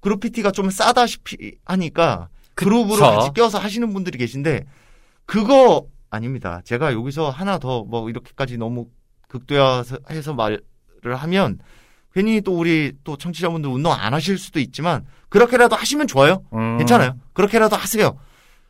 그룹 0.00 0.20
PT가 0.20 0.50
좀 0.50 0.70
싸다시피 0.70 1.56
하니까 1.64 2.28
그룹으로 2.54 2.96
그쵸. 2.96 3.04
같이 3.10 3.30
껴서 3.34 3.58
하시는 3.58 3.92
분들이 3.92 4.18
계신데 4.18 4.64
그거 5.26 5.86
아닙니다. 6.10 6.60
제가 6.64 6.92
여기서 6.92 7.30
하나 7.30 7.58
더 7.58 7.84
뭐 7.84 8.08
이렇게까지 8.10 8.56
너무 8.58 8.88
극도화해서 9.28 10.34
말을 10.34 10.60
하면 11.14 11.58
괜히 12.14 12.40
또 12.40 12.56
우리 12.56 12.92
또 13.02 13.16
청취자분들 13.16 13.68
운동 13.70 13.92
안 13.92 14.14
하실 14.14 14.38
수도 14.38 14.60
있지만 14.60 15.04
그렇게라도 15.28 15.74
하시면 15.76 16.06
좋아요. 16.06 16.42
음. 16.52 16.78
괜찮아요. 16.78 17.16
그렇게라도 17.32 17.74
하세요. 17.76 18.16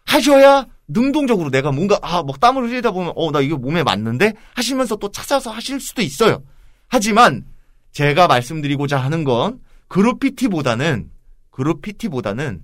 하셔야 0.06 0.66
능동적으로 0.88 1.50
내가 1.50 1.72
뭔가 1.72 1.98
아 2.02 2.22
막 2.22 2.40
땀을 2.40 2.68
흘리다 2.68 2.90
보면 2.92 3.12
어 3.16 3.30
나 3.30 3.40
이거 3.40 3.56
몸에 3.56 3.82
맞는데 3.82 4.34
하시면서 4.54 4.96
또 4.96 5.10
찾아서 5.10 5.50
하실 5.50 5.80
수도 5.80 6.02
있어요. 6.02 6.42
하지만 6.88 7.44
제가 7.92 8.26
말씀드리고자 8.26 8.98
하는 8.98 9.24
건 9.24 9.60
그룹 9.88 10.20
PT보다는 10.20 11.10
그룹 11.50 11.80
PT보다는 11.82 12.62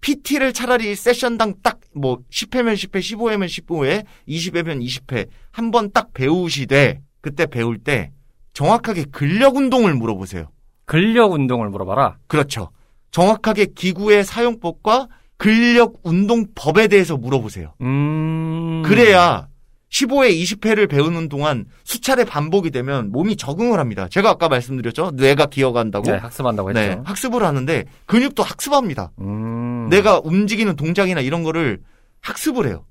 PT를 0.00 0.52
차라리 0.52 0.94
세션당 0.94 1.54
딱 1.62 1.78
뭐 1.94 2.18
10회면 2.30 2.74
10회, 2.74 3.00
15회면 3.00 3.46
15회, 3.46 4.04
20회면 4.28 4.84
20회 4.84 5.26
한 5.50 5.70
번 5.72 5.90
딱 5.92 6.12
배우시되 6.12 7.00
그때 7.20 7.46
배울 7.46 7.78
때 7.78 8.12
정확하게 8.52 9.04
근력 9.10 9.56
운동을 9.56 9.94
물어보세요. 9.94 10.50
근력 10.84 11.32
운동을 11.32 11.68
물어봐라. 11.70 12.18
그렇죠. 12.28 12.70
정확하게 13.10 13.66
기구의 13.74 14.24
사용법과 14.24 15.08
근력 15.38 16.00
운동법에 16.02 16.88
대해서 16.88 17.16
물어보세요. 17.16 17.74
음. 17.80 18.82
그래야 18.84 19.48
15회, 19.90 20.30
20회를 20.42 20.88
배우는 20.90 21.28
동안 21.28 21.64
수차례 21.84 22.24
반복이 22.24 22.70
되면 22.70 23.10
몸이 23.10 23.36
적응을 23.36 23.78
합니다. 23.78 24.06
제가 24.10 24.30
아까 24.30 24.48
말씀드렸죠. 24.48 25.12
뇌가 25.14 25.46
기억한다고. 25.46 26.10
네, 26.10 26.18
학습한다고 26.18 26.70
했죠. 26.70 26.80
네, 26.80 27.00
학습을 27.04 27.42
하는데 27.42 27.84
근육도 28.06 28.42
학습합니다. 28.42 29.12
음. 29.20 29.88
내가 29.88 30.20
움직이는 30.22 30.76
동작이나 30.76 31.20
이런 31.20 31.42
거를 31.42 31.80
학습을 32.20 32.66
해요. 32.66 32.84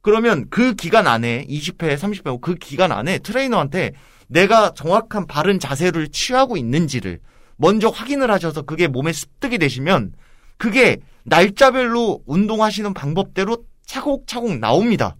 그러면 0.00 0.46
그 0.50 0.74
기간 0.74 1.06
안에 1.06 1.46
20회, 1.48 1.96
30회 1.96 2.40
그 2.40 2.54
기간 2.56 2.92
안에 2.92 3.18
트레이너한테 3.18 3.92
내가 4.26 4.72
정확한 4.74 5.26
바른 5.26 5.60
자세를 5.60 6.08
취하고 6.08 6.56
있는지를 6.56 7.20
먼저 7.56 7.88
확인을 7.88 8.30
하셔서 8.30 8.62
그게 8.62 8.88
몸에 8.88 9.12
습득이 9.12 9.58
되시면 9.58 10.12
그게 10.56 10.98
날짜별로 11.24 12.22
운동하시는 12.26 12.94
방법대로 12.94 13.64
차곡차곡 13.86 14.58
나옵니다. 14.58 15.16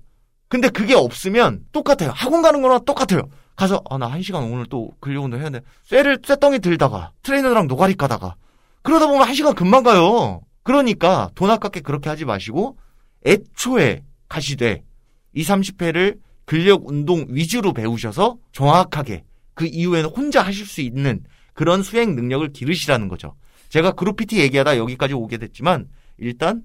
근데 0.48 0.68
그게 0.68 0.94
없으면 0.94 1.64
똑같아요. 1.72 2.10
학원 2.14 2.42
가는 2.42 2.62
거랑 2.62 2.84
똑같아요. 2.84 3.28
가서 3.56 3.82
아 3.88 3.98
나 3.98 4.08
한 4.08 4.22
시간 4.22 4.42
오늘 4.44 4.66
또 4.66 4.90
근력 5.00 5.24
운동 5.24 5.40
해야 5.40 5.50
돼. 5.50 5.60
쇠를 5.84 6.18
쇠덩이 6.24 6.58
들다가 6.58 7.12
트레이너랑 7.22 7.66
노가리 7.68 7.94
까다가 7.94 8.34
그러다 8.82 9.06
보면 9.06 9.26
한 9.26 9.34
시간 9.34 9.54
금방 9.54 9.82
가요. 9.82 10.40
그러니까 10.62 11.30
돈 11.34 11.50
아깝게 11.50 11.80
그렇게 11.80 12.08
하지 12.08 12.24
마시고 12.24 12.76
애초에 13.26 14.02
가시되 14.28 14.82
2, 15.34 15.42
30회를 15.42 16.18
근력 16.46 16.86
운동 16.88 17.26
위주로 17.28 17.72
배우셔서 17.72 18.36
정확하게 18.52 19.24
그 19.54 19.66
이후에는 19.66 20.10
혼자 20.10 20.42
하실 20.42 20.66
수 20.66 20.80
있는 20.80 21.22
그런 21.54 21.82
수행 21.82 22.14
능력을 22.16 22.52
기르시라는 22.52 23.08
거죠. 23.08 23.34
제가 23.74 23.90
그룹 23.90 24.14
PT 24.14 24.38
얘기하다 24.38 24.76
여기까지 24.78 25.14
오게 25.14 25.36
됐지만 25.36 25.88
일단 26.16 26.62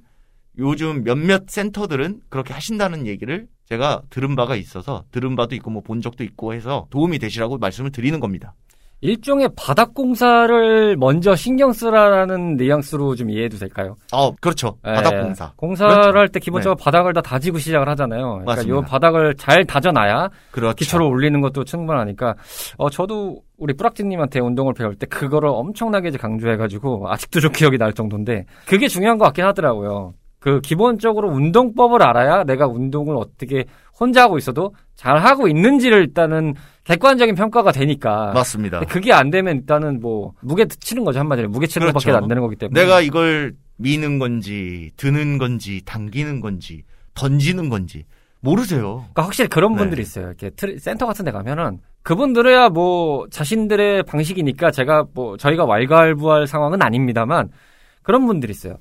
요즘 0.59 1.03
몇몇 1.03 1.45
센터들은 1.47 2.19
그렇게 2.29 2.53
하신다는 2.53 3.07
얘기를 3.07 3.47
제가 3.65 4.03
들은 4.11 4.35
바가 4.35 4.55
있어서 4.55 5.05
들은 5.11 5.35
바도 5.35 5.55
있고 5.55 5.71
뭐 5.71 5.81
본 5.81 6.01
적도 6.01 6.23
있고 6.23 6.53
해서 6.53 6.85
도움이 6.91 7.17
되시라고 7.17 7.57
말씀을 7.57 7.91
드리는 7.91 8.19
겁니다. 8.19 8.53
일종의 9.01 9.49
바닥 9.55 9.95
공사를 9.95 10.97
먼저 10.97 11.33
신경 11.35 11.71
쓰라라는 11.71 12.57
뉘앙스로 12.57 13.15
좀 13.15 13.31
이해해도 13.31 13.57
될까요? 13.57 13.95
어, 14.11 14.35
그렇죠. 14.35 14.77
바닥 14.83 15.15
예, 15.15 15.21
공사. 15.21 15.51
공사를 15.55 15.95
그렇죠. 15.95 16.17
할때 16.19 16.39
기본적으로 16.39 16.75
바닥을 16.75 17.13
다 17.13 17.21
다지고 17.21 17.57
시작을 17.57 17.89
하잖아요. 17.89 18.21
그러니까 18.43 18.51
맞습니다. 18.55 18.77
이 18.77 18.81
바닥을 18.87 19.35
잘 19.35 19.65
다져놔야 19.65 20.29
그렇죠. 20.51 20.75
기초를 20.75 21.07
올리는 21.07 21.41
것도 21.41 21.63
충분하니까 21.63 22.35
어 22.77 22.89
저도 22.91 23.41
우리 23.59 23.73
뿌락지님한테 23.73 24.39
운동을 24.39 24.73
배울 24.73 24.95
때 24.95 25.05
그거를 25.05 25.49
엄청나게 25.49 26.11
강조해가지고 26.11 27.09
아직도 27.11 27.39
좀 27.41 27.51
기억이 27.51 27.77
날 27.77 27.93
정도인데 27.93 28.45
그게 28.65 28.87
중요한 28.87 29.17
것 29.17 29.25
같긴 29.25 29.45
하더라고요. 29.45 30.13
그 30.39 30.61
기본적으로 30.61 31.29
운동법을 31.29 32.01
알아야 32.01 32.45
내가 32.45 32.65
운동을 32.65 33.17
어떻게 33.17 33.65
혼자 33.99 34.23
하고 34.23 34.37
있어도 34.37 34.73
잘 34.95 35.17
하고 35.17 35.49
있는지를 35.49 35.99
일단은 35.99 36.55
객관적인 36.85 37.35
평가가 37.35 37.73
되니까. 37.73 38.31
맞습니다. 38.33 38.79
그게 38.85 39.11
안 39.11 39.29
되면 39.29 39.57
일단은 39.57 39.99
뭐 39.99 40.31
무게 40.41 40.65
치는 40.65 41.03
거죠 41.03 41.19
한마디로 41.19 41.49
무게 41.49 41.67
치는 41.67 41.87
그렇죠. 41.87 42.05
것밖에 42.05 42.23
안 42.23 42.29
되는 42.29 42.41
거기 42.41 42.55
때문에. 42.55 42.79
내가 42.79 43.01
이걸 43.01 43.53
미는 43.75 44.19
건지 44.19 44.91
드는 44.95 45.37
건지 45.37 45.81
당기는 45.85 46.39
건지 46.39 46.83
던지는 47.13 47.67
건지 47.67 48.05
모르세요. 48.41 48.97
그러니까 49.13 49.23
확실히 49.23 49.49
그런 49.49 49.73
네. 49.73 49.79
분들이 49.79 50.01
있어요. 50.01 50.27
이렇게 50.27 50.49
트레- 50.51 50.77
센터 50.79 51.05
같은 51.05 51.25
데 51.25 51.31
가면은 51.31 51.79
그분들이야 52.03 52.69
뭐 52.69 53.27
자신들의 53.29 54.03
방식이니까 54.03 54.71
제가 54.71 55.05
뭐 55.13 55.35
저희가 55.37 55.65
왈가왈부할 55.65 56.47
상황은 56.47 56.81
아닙니다만 56.81 57.49
그런 58.01 58.25
분들이 58.25 58.51
있어요. 58.51 58.77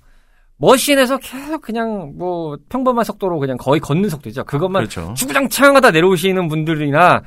머신에서 0.59 1.19
계속 1.19 1.61
그냥 1.63 2.13
뭐 2.17 2.57
평범한 2.69 3.05
속도로 3.05 3.39
그냥 3.39 3.57
거의 3.57 3.81
걷는 3.81 4.09
속도죠. 4.09 4.45
그것만 4.45 4.83
그렇죠. 4.83 5.15
주구장창 5.15 5.77
하다 5.77 5.91
내려오시는 5.93 6.49
분들이나 6.49 7.23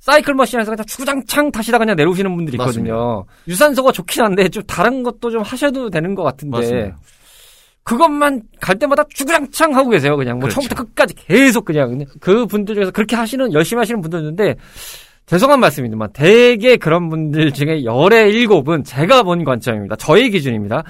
사이클 0.00 0.34
머신에서 0.34 0.70
그냥 0.72 0.84
주구장창 0.86 1.50
타시다 1.50 1.78
그냥 1.78 1.96
내려오시는 1.96 2.34
분들이 2.36 2.56
있거든요. 2.56 3.24
유산소가 3.48 3.92
좋긴 3.92 4.22
한데 4.22 4.48
좀 4.48 4.62
다른 4.64 5.02
것도 5.02 5.30
좀 5.30 5.42
하셔도 5.42 5.90
되는 5.90 6.14
것 6.14 6.22
같은데 6.22 6.56
맞습니다. 6.58 6.96
그것만 7.86 8.42
갈 8.60 8.76
때마다 8.80 9.04
주구장창 9.14 9.76
하고 9.76 9.90
계세요. 9.90 10.16
그냥 10.16 10.40
뭐 10.40 10.48
그렇죠. 10.48 10.56
처음부터 10.56 10.82
끝까지 10.82 11.14
계속 11.14 11.64
그냥 11.64 12.04
그 12.20 12.44
분들 12.44 12.74
중에서 12.74 12.90
그렇게 12.90 13.14
하시는 13.14 13.52
열심히 13.52 13.78
하시는 13.78 14.00
분들 14.00 14.18
있는데 14.18 14.56
죄송한 15.26 15.60
말씀이지만 15.60 16.10
대개 16.12 16.76
그런 16.76 17.08
분들 17.08 17.52
중에 17.52 17.84
열의 17.84 18.34
일곱은 18.34 18.82
제가 18.82 19.22
본 19.22 19.44
관점입니다. 19.44 19.94
저의 19.96 20.30
기준입니다. 20.30 20.82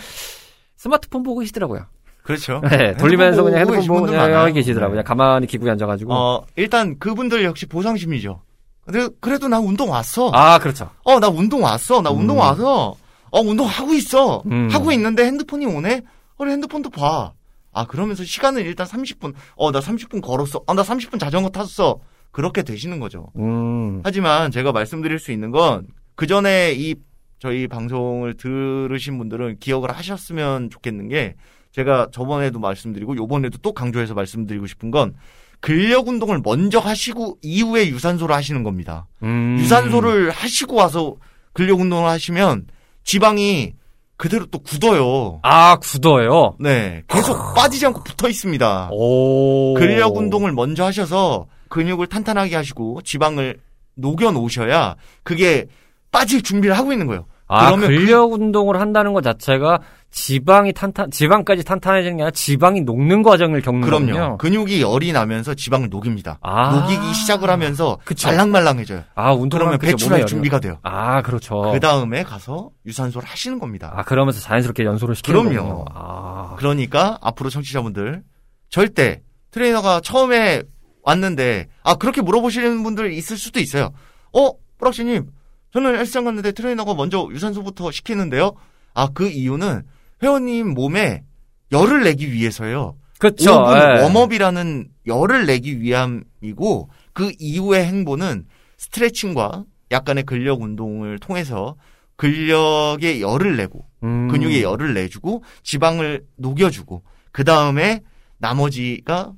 스마트폰 0.78 1.22
보고 1.22 1.40
계시더라고요. 1.40 1.84
그렇죠. 2.22 2.62
네, 2.70 2.96
돌리면서 2.96 3.42
그냥 3.42 3.60
핸드폰 3.60 3.86
보고 3.86 4.06
그냥. 4.06 4.54
계시더라고요. 4.54 4.96
네. 4.96 5.02
가만히 5.02 5.46
기구에 5.46 5.70
앉아가지고. 5.72 6.14
어, 6.14 6.46
일단 6.56 6.98
그분들 6.98 7.44
역시 7.44 7.66
보상심이죠. 7.66 8.40
근데 8.86 9.06
그래도 9.20 9.48
나 9.48 9.60
운동 9.60 9.90
왔어. 9.90 10.30
아 10.32 10.58
그렇죠. 10.58 10.88
어, 11.04 11.20
나 11.20 11.28
운동 11.28 11.62
왔어. 11.62 12.00
나 12.00 12.10
운동 12.10 12.36
음. 12.36 12.40
와서 12.40 12.94
어, 13.30 13.40
운동 13.40 13.66
하고 13.66 13.92
있어. 13.92 14.42
음. 14.46 14.70
하고 14.72 14.92
있는데 14.92 15.26
핸드폰이 15.26 15.66
오네. 15.66 16.00
그래 16.38 16.52
핸드폰도 16.52 16.90
봐. 16.90 17.32
아, 17.72 17.86
그러면서 17.86 18.24
시간을 18.24 18.64
일단 18.64 18.86
30분. 18.86 19.34
어, 19.56 19.70
나 19.72 19.80
30분 19.80 20.22
걸었어. 20.22 20.62
아, 20.66 20.74
나 20.74 20.82
30분 20.82 21.18
자전거 21.20 21.50
탔어. 21.50 22.00
그렇게 22.30 22.62
되시는 22.62 23.00
거죠. 23.00 23.30
음. 23.38 24.00
하지만 24.04 24.50
제가 24.50 24.72
말씀드릴 24.72 25.18
수 25.18 25.32
있는 25.32 25.50
건 25.50 25.86
그 26.16 26.26
전에 26.26 26.72
이 26.74 26.96
저희 27.38 27.68
방송을 27.68 28.34
들으신 28.34 29.18
분들은 29.18 29.58
기억을 29.60 29.90
하셨으면 29.94 30.70
좋겠는 30.70 31.08
게 31.08 31.34
제가 31.72 32.08
저번에도 32.10 32.58
말씀드리고 32.58 33.16
요번에도 33.16 33.58
또 33.58 33.72
강조해서 33.74 34.14
말씀드리고 34.14 34.66
싶은 34.66 34.90
건 34.90 35.14
근력 35.60 36.08
운동을 36.08 36.40
먼저 36.42 36.78
하시고 36.78 37.38
이후에 37.42 37.88
유산소를 37.90 38.34
하시는 38.34 38.62
겁니다. 38.62 39.06
음. 39.22 39.56
유산소를 39.58 40.30
하시고 40.30 40.74
와서 40.74 41.16
근력 41.52 41.80
운동을 41.80 42.08
하시면 42.08 42.66
지방이 43.04 43.74
그대로 44.16 44.46
또 44.46 44.58
굳어요. 44.58 45.40
아 45.42 45.76
굳어요. 45.76 46.56
네. 46.58 47.02
계속 47.08 47.54
빠지지 47.54 47.86
않고 47.86 48.02
붙어 48.02 48.28
있습니다. 48.28 48.88
오. 48.92 49.74
근력 49.74 50.16
운동을 50.16 50.52
먼저 50.52 50.84
하셔서 50.84 51.46
근육을 51.68 52.06
탄탄하게 52.06 52.56
하시고 52.56 53.02
지방을 53.02 53.58
녹여 53.94 54.30
놓으셔야 54.30 54.96
그게 55.22 55.66
빠질 56.10 56.42
준비를 56.42 56.76
하고 56.78 56.92
있는 56.92 57.06
거예요. 57.06 57.26
아, 57.48 57.66
그러면 57.66 57.88
근력 57.88 58.32
운동을 58.32 58.80
한다는 58.80 59.12
것 59.12 59.22
자체가 59.22 59.80
지방이 60.16 60.72
탄탄, 60.72 61.10
지방까지 61.10 61.62
탄탄해지는 61.62 62.16
게 62.16 62.22
아니라 62.22 62.30
지방이 62.30 62.80
녹는 62.80 63.22
과정을 63.22 63.60
겪는 63.60 63.82
그럼요. 63.82 64.06
거군요. 64.06 64.38
근육이 64.38 64.80
열이 64.80 65.12
나면서 65.12 65.52
지방을 65.54 65.90
녹입니다. 65.90 66.38
아. 66.40 66.70
녹이기 66.80 67.12
시작을 67.12 67.50
하면서 67.50 67.98
그쵸. 68.02 68.28
말랑말랑해져요. 68.28 69.04
아, 69.14 69.32
운동하면 69.34 69.78
그러면 69.78 69.78
배출할 69.78 70.24
준비가 70.24 70.58
돼요. 70.58 70.78
아, 70.82 71.20
그렇죠. 71.20 71.70
그 71.70 71.80
다음에 71.80 72.22
가서 72.22 72.70
유산소를 72.86 73.28
하시는 73.28 73.58
겁니다. 73.58 73.92
아, 73.94 74.04
그러면서 74.04 74.40
자연스럽게 74.40 74.84
연소를 74.84 75.14
시키는 75.16 75.50
그럼요. 75.50 75.68
거군요. 75.68 75.84
아. 75.94 76.54
그러니까 76.56 77.18
앞으로 77.20 77.50
청취자분들 77.50 78.22
절대 78.70 79.20
트레이너가 79.50 80.00
처음에 80.00 80.62
왔는데 81.02 81.66
아 81.82 81.94
그렇게 81.96 82.22
물어보시는 82.22 82.82
분들 82.82 83.12
있을 83.12 83.36
수도 83.36 83.60
있어요. 83.60 83.90
어, 84.32 84.50
뿌락씨님 84.78 85.26
저는 85.74 85.98
헬스장 85.98 86.24
갔는데 86.24 86.52
트레이너가 86.52 86.94
먼저 86.94 87.28
유산소부터 87.30 87.90
시키는데요. 87.90 88.52
아 88.94 89.08
그 89.12 89.28
이유는 89.28 89.82
회원님 90.22 90.74
몸에 90.74 91.24
열을 91.72 92.04
내기 92.04 92.32
위해서요. 92.32 92.96
그쵸. 93.18 93.62
5분 93.62 93.98
예. 93.98 94.02
웜업이라는 94.02 94.88
열을 95.06 95.46
내기 95.46 95.80
위함이고 95.80 96.90
그 97.12 97.32
이후의 97.38 97.86
행보는 97.86 98.46
스트레칭과 98.76 99.64
약간의 99.90 100.24
근력 100.24 100.62
운동을 100.62 101.18
통해서 101.18 101.76
근력에 102.16 103.20
열을 103.20 103.56
내고 103.56 103.86
음. 104.02 104.28
근육에 104.28 104.62
열을 104.62 104.94
내주고 104.94 105.42
지방을 105.62 106.24
녹여주고 106.36 107.02
그 107.32 107.44
다음에 107.44 108.02
나머지가 108.38 109.32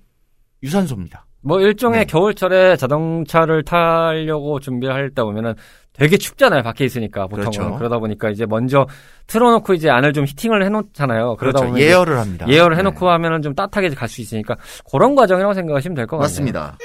유산소입니다. 0.62 1.27
뭐 1.48 1.60
일종의 1.60 2.00
네. 2.00 2.04
겨울철에 2.04 2.76
자동차를 2.76 3.64
타려고 3.64 4.60
준비할 4.60 5.08
때 5.10 5.22
보면은 5.22 5.54
되게 5.94 6.18
춥잖아요. 6.18 6.62
밖에 6.62 6.84
있으니까 6.84 7.22
보통은. 7.26 7.50
그렇죠. 7.50 7.74
그러다 7.76 7.98
보니까 7.98 8.28
이제 8.28 8.44
먼저 8.46 8.86
틀어놓고 9.28 9.72
이제 9.72 9.88
안을 9.88 10.12
좀 10.12 10.26
히팅을 10.26 10.62
해놓잖아요. 10.66 11.36
그러다 11.36 11.60
그렇죠. 11.60 11.72
보면 11.72 11.80
예열을 11.80 12.18
합니다. 12.18 12.46
예열을 12.46 12.76
네. 12.76 12.80
해놓고 12.80 13.08
하면은 13.08 13.40
좀 13.40 13.54
따뜻하게 13.54 13.88
갈 13.94 14.08
수 14.08 14.20
있으니까 14.20 14.56
그런 14.92 15.14
과정이라고 15.14 15.54
생각하시면 15.54 15.94
될 15.96 16.06
것 16.06 16.18
같아요. 16.18 16.24
맞습니다. 16.28 16.76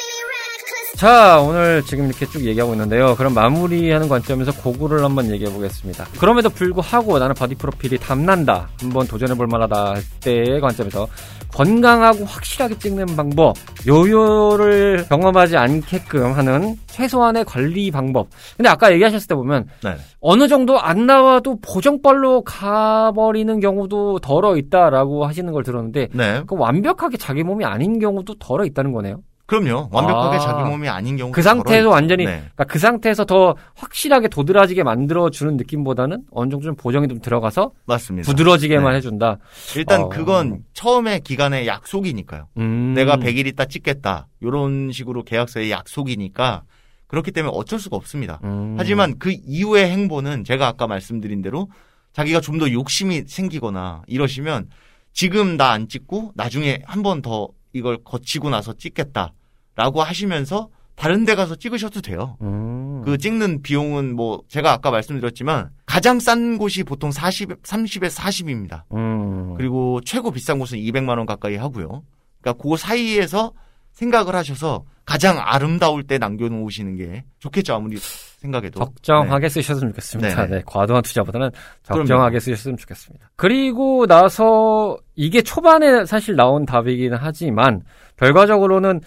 자, 0.96 1.40
오늘 1.42 1.82
지금 1.84 2.06
이렇게 2.08 2.26
쭉 2.28 2.46
얘기하고 2.46 2.74
있는데요. 2.74 3.16
그럼 3.16 3.34
마무리하는 3.34 4.08
관점에서 4.08 4.54
고구를 4.62 5.04
한번 5.04 5.30
얘기해 5.32 5.52
보겠습니다. 5.52 6.06
그럼에도 6.20 6.50
불구하고 6.50 7.20
나는 7.20 7.34
바디 7.36 7.56
프로필이 7.56 7.98
탐난다. 7.98 8.70
한번 8.80 9.08
도전해 9.08 9.34
볼 9.36 9.48
만하다 9.48 9.94
할 9.96 10.02
때의 10.22 10.62
관점에서 10.62 11.08
건강하고 11.54 12.26
확실하게 12.26 12.78
찍는 12.80 13.16
방법, 13.16 13.56
요요를 13.88 15.06
경험하지 15.08 15.58
않게끔 15.58 16.34
하는 16.34 16.76
최소한의 16.88 17.46
관리 17.46 17.92
방법. 17.92 18.28
근데 18.58 18.70
아까 18.70 18.92
얘기하셨을 18.92 19.28
때 19.28 19.36
보면 19.36 19.68
네. 19.84 19.96
어느 20.20 20.48
정도 20.48 20.80
안 20.80 21.06
나와도 21.06 21.60
보정빨로 21.62 22.44
가버리는 22.44 23.60
경우도 23.60 24.20
더러 24.20 24.58
있다라고 24.58 25.26
하시는 25.26 25.52
걸 25.54 25.64
들었는데 25.64 26.10
네. 26.14 26.44
그 26.48 26.56
완벽하게 26.58 27.18
자기 27.18 27.44
몸이 27.44 27.66
아닌 27.66 28.00
경우도 28.00 28.36
더러 28.40 28.66
있다는 28.66 28.92
거네요. 28.92 29.18
그럼요. 29.62 29.90
완벽하게 29.92 30.38
아. 30.38 30.40
자기 30.40 30.64
몸이 30.70 30.90
아닌 30.90 31.16
경우 31.18 31.32
그 31.32 31.42
상태에서 31.44 31.90
완전히 31.90 32.26
네. 32.26 32.32
그러니까 32.38 32.64
그 32.64 32.80
상태에서 32.80 33.26
더 33.26 33.56
확실하게 33.76 34.28
도드라지게 34.30 34.82
만들어 34.84 35.30
주는 35.30 35.58
느낌보다는 35.58 36.24
어느 36.32 36.50
정도 36.50 36.66
좀 36.66 36.76
보정이 36.76 37.08
좀 37.08 37.20
들어가서 37.22 37.72
맞습니다. 37.86 38.26
부드러지게만 38.26 38.94
네. 38.94 38.98
해준다. 38.98 39.38
일단 39.76 40.02
어. 40.04 40.10
그건 40.10 40.64
처음에 40.74 41.20
기간의 41.20 41.68
약속이니까요. 41.68 42.48
음. 42.58 42.94
내가 42.96 43.18
100일 43.18 43.46
있다 43.48 43.66
찍겠다. 43.66 44.28
이런 44.42 44.92
식으로 44.92 45.24
계약서의 45.24 45.70
약속이니까 45.72 46.64
그렇기 47.08 47.32
때문에 47.32 47.54
어쩔 47.56 47.80
수가 47.80 47.96
없습니다. 47.96 48.40
음. 48.44 48.76
하지만 48.80 49.20
그 49.20 49.32
이후의 49.46 49.90
행보는 49.92 50.44
제가 50.46 50.68
아까 50.68 50.88
말씀드린 50.88 51.42
대로 51.44 51.70
자기가 52.14 52.42
좀 52.42 52.58
더 52.58 52.72
욕심이 52.72 53.24
생기거나 53.28 54.02
이러시면 54.08 54.70
지금 55.14 55.58
나 55.58 55.72
안 55.74 55.88
찍고 55.88 56.32
나중에 56.36 56.80
한 56.86 57.04
번 57.04 57.22
더 57.22 57.50
이걸 57.76 57.98
거치고 58.04 58.50
나서 58.52 58.74
찍겠다 58.74 59.34
라고 59.76 60.02
하시면서 60.02 60.70
다른 60.96 61.26
데 61.26 61.36
가서 61.36 61.56
찍으셔도 61.56 62.02
돼요. 62.02 62.38
음. 62.42 63.02
그 63.04 63.18
찍는 63.18 63.62
비용은 63.64 64.16
뭐 64.16 64.42
제가 64.48 64.72
아까 64.72 64.92
말씀드렸지만 64.92 65.72
가장 65.86 66.20
싼 66.20 66.58
곳이 66.58 66.84
보통 66.84 67.12
40, 67.12 67.64
30에 67.64 68.10
40입니다. 68.10 68.84
음. 68.94 69.56
그리고 69.56 70.00
최고 70.06 70.32
비싼 70.32 70.60
곳은 70.60 70.78
200만 70.78 71.18
원 71.18 71.26
가까이 71.26 71.56
하고요. 71.56 72.04
그러니까 72.42 72.62
그 72.62 72.78
사이에서 72.78 73.54
생각을 73.94 74.36
하셔서 74.36 74.86
가장 75.06 75.38
아름다울 75.40 76.04
때 76.04 76.18
남겨놓으시는 76.18 76.96
게 76.96 77.26
좋겠죠 77.40 77.76
아무리 77.76 77.98
생각해도 77.98 78.80
적정하게 78.80 79.50
쓰셨으면 79.50 79.92
좋겠습니다. 79.92 80.46
네. 80.46 80.56
네, 80.58 80.64
과도한 80.66 81.04
투자보다는 81.04 81.52
그럼요. 81.86 82.04
적정하게 82.04 82.40
쓰셨으면 82.40 82.78
좋겠습니다. 82.78 83.30
그리고 83.36 84.06
나서 84.08 84.98
이게 85.16 85.42
초반에 85.42 86.06
사실 86.06 86.36
나온 86.36 86.66
답이기는 86.66 87.18
하지만 87.20 87.82
결과적으로는 88.18 89.02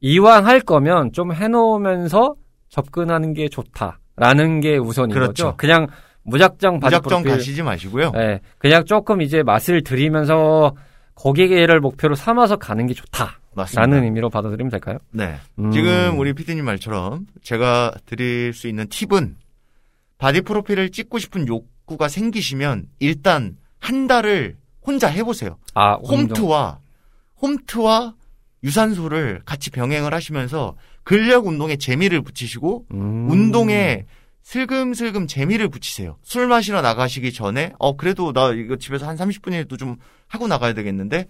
이왕 0.00 0.46
할 0.46 0.60
거면 0.60 1.12
좀 1.12 1.32
해놓으면서 1.32 2.34
접근하는 2.68 3.32
게 3.34 3.48
좋다라는 3.48 4.60
게 4.60 4.76
우선인 4.76 5.14
그렇죠. 5.14 5.44
거죠. 5.44 5.56
그냥 5.56 5.86
무작정 6.22 6.80
바디 6.80 6.96
무작정 6.96 7.22
프로필, 7.22 7.38
가시지 7.38 7.62
마시고요. 7.62 8.12
네, 8.12 8.40
그냥 8.58 8.84
조금 8.84 9.22
이제 9.22 9.42
맛을 9.42 9.82
들이면서 9.82 10.74
고객을 11.14 11.80
목표로 11.80 12.14
삼아서 12.14 12.56
가는 12.56 12.86
게 12.86 12.94
좋다라는 12.94 13.34
맞습니다. 13.54 13.96
의미로 13.96 14.30
받아들이면 14.30 14.70
될까요? 14.70 14.98
네. 15.10 15.36
음. 15.58 15.72
지금 15.72 16.18
우리 16.18 16.32
피디님 16.32 16.64
말처럼 16.64 17.26
제가 17.42 17.92
드릴 18.06 18.52
수 18.52 18.68
있는 18.68 18.86
팁은 18.88 19.36
바디 20.18 20.42
프로필을 20.42 20.90
찍고 20.90 21.18
싶은 21.18 21.48
욕구가 21.48 22.08
생기시면 22.08 22.86
일단 23.00 23.56
한 23.78 24.06
달을 24.06 24.56
혼자 24.86 25.08
해보세요. 25.08 25.56
아. 25.74 25.94
홈트와 25.94 26.78
홈트와 27.40 28.14
유산소를 28.64 29.42
같이 29.44 29.70
병행을 29.70 30.12
하시면서 30.12 30.76
근력 31.04 31.46
운동에 31.46 31.76
재미를 31.76 32.22
붙이시고 32.22 32.86
음. 32.92 33.30
운동에 33.30 34.04
슬금슬금 34.42 35.26
재미를 35.26 35.68
붙이세요. 35.68 36.16
술 36.22 36.46
마시러 36.46 36.80
나가시기 36.80 37.32
전에 37.32 37.72
어 37.78 37.96
그래도 37.96 38.32
나 38.32 38.52
이거 38.52 38.76
집에서 38.76 39.06
한 39.06 39.16
30분이라도 39.16 39.78
좀 39.78 39.96
하고 40.26 40.48
나가야 40.48 40.72
되겠는데 40.72 41.26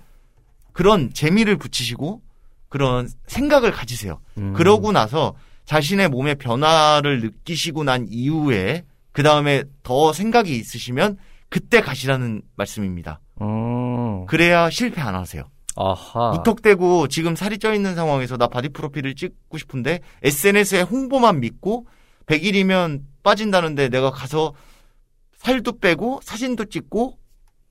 그런 0.73 1.13
재미를 1.13 1.57
붙이시고 1.57 2.23
그런 2.69 3.09
생각을 3.27 3.73
가지세요. 3.73 4.21
음. 4.39 4.53
그러고 4.53 4.93
나서 4.93 5.35
자신의 5.65 6.09
몸의 6.09 6.37
변화를 6.37 7.21
느끼시고 7.21 7.85
난 7.85 8.07
이후에 8.09 8.85
그 9.13 9.23
다음에 9.23 9.65
더 9.83 10.13
생각이 10.13 10.55
있으시면 10.57 11.17
그때 11.49 11.81
가시라는 11.81 12.43
말씀입니다. 12.57 13.21
음. 13.41 14.27
그래야 14.27 14.71
실패 14.71 15.01
안 15.01 15.15
하세요. 15.15 15.43
아하. 15.81 16.33
무턱대고 16.33 17.07
지금 17.07 17.37
살이 17.37 17.59
쪄 17.59 17.73
있는 17.73 17.95
상황에서 17.95 18.37
나 18.37 18.49
바디 18.49 18.71
프로필을 18.71 19.15
찍고 19.15 19.59
싶은데 19.59 20.01
SNS에 20.23 20.83
홍보만 20.83 21.39
믿고 21.41 21.87
100일이면 22.27 23.03
빠진다는데 23.23 23.89
내가 23.89 24.11
가서 24.11 24.55
살도 25.37 25.79
빼고 25.79 26.21
사진도 26.25 26.65
찍고 26.65 27.17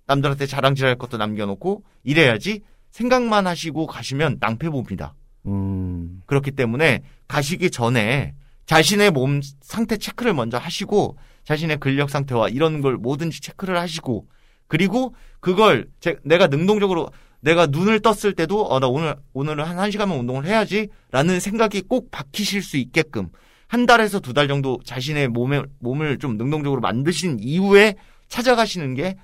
남들한테 0.05 0.45
자랑질할 0.45 0.95
것도 0.97 1.17
남겨놓고 1.17 1.83
이래야지 2.03 2.61
생각만 2.91 3.45
하시고 3.45 3.87
가시면 3.87 4.37
낭패 4.39 4.69
봅니다. 4.69 5.13
음. 5.45 6.21
그렇기 6.25 6.51
때문에 6.51 7.03
가시기 7.27 7.69
전에 7.71 8.33
자신의 8.65 9.11
몸 9.11 9.41
상태 9.61 9.97
체크를 9.97 10.33
먼저 10.33 10.57
하시고 10.57 11.17
자신의 11.43 11.77
근력 11.77 12.09
상태와 12.09 12.47
이런 12.49 12.79
걸 12.81 12.95
뭐든지 12.97 13.41
체크를 13.41 13.77
하시고 13.77 14.27
그리고 14.67 15.13
그걸 15.41 15.87
제- 15.99 16.17
내가 16.23 16.47
능동적으로 16.47 17.09
내가 17.39 17.67
눈을 17.67 17.99
떴을 18.01 18.33
때도 18.33 18.65
어 18.67 18.79
나 18.79 18.87
오늘 18.87 19.15
오늘은 19.33 19.63
한 19.63 19.77
1시간만 19.77 20.19
운동을 20.19 20.45
해야지라는 20.45 21.39
생각이 21.39 21.81
꼭 21.81 22.09
박히실 22.11 22.61
수 22.63 22.77
있게끔 22.77 23.29
한 23.67 23.85
달에서 23.85 24.19
두 24.19 24.33
달 24.33 24.47
정도 24.47 24.79
자신의 24.85 25.27
몸에 25.29 25.61
몸을 25.79 26.17
좀 26.19 26.37
능동적으로 26.37 26.81
만드신 26.81 27.37
이후에 27.41 27.95
찾아가시는 28.27 28.95
게 28.95 29.17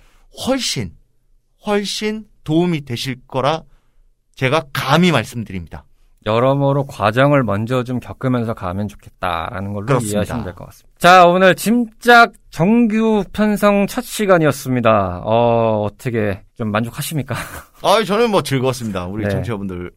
훨씬 0.47 0.91
훨씬 1.65 2.25
도움이 2.43 2.81
되실 2.85 3.17
거라 3.27 3.63
제가 4.35 4.65
감히 4.73 5.11
말씀드립니다. 5.11 5.85
여러모로 6.25 6.85
과정을 6.85 7.43
먼저 7.43 7.83
좀 7.83 7.99
겪으면서 7.99 8.53
가면 8.53 8.87
좋겠다라는 8.87 9.73
걸로 9.73 9.85
그렇습니다. 9.87 10.17
이해하시면 10.17 10.43
될 10.43 10.53
것 10.53 10.65
같습니다. 10.67 10.97
자, 10.99 11.25
오늘 11.25 11.55
짐작 11.55 12.33
정규 12.49 13.23
편성 13.33 13.87
첫 13.87 14.01
시간이었습니다. 14.03 15.21
어, 15.23 15.81
어떻게 15.83 16.41
좀 16.55 16.71
만족하십니까? 16.71 17.35
아, 17.83 18.03
저는 18.03 18.31
뭐 18.31 18.41
즐거웠습니다. 18.41 19.05
우리 19.07 19.23
네. 19.23 19.29
청취자분들 19.29 19.91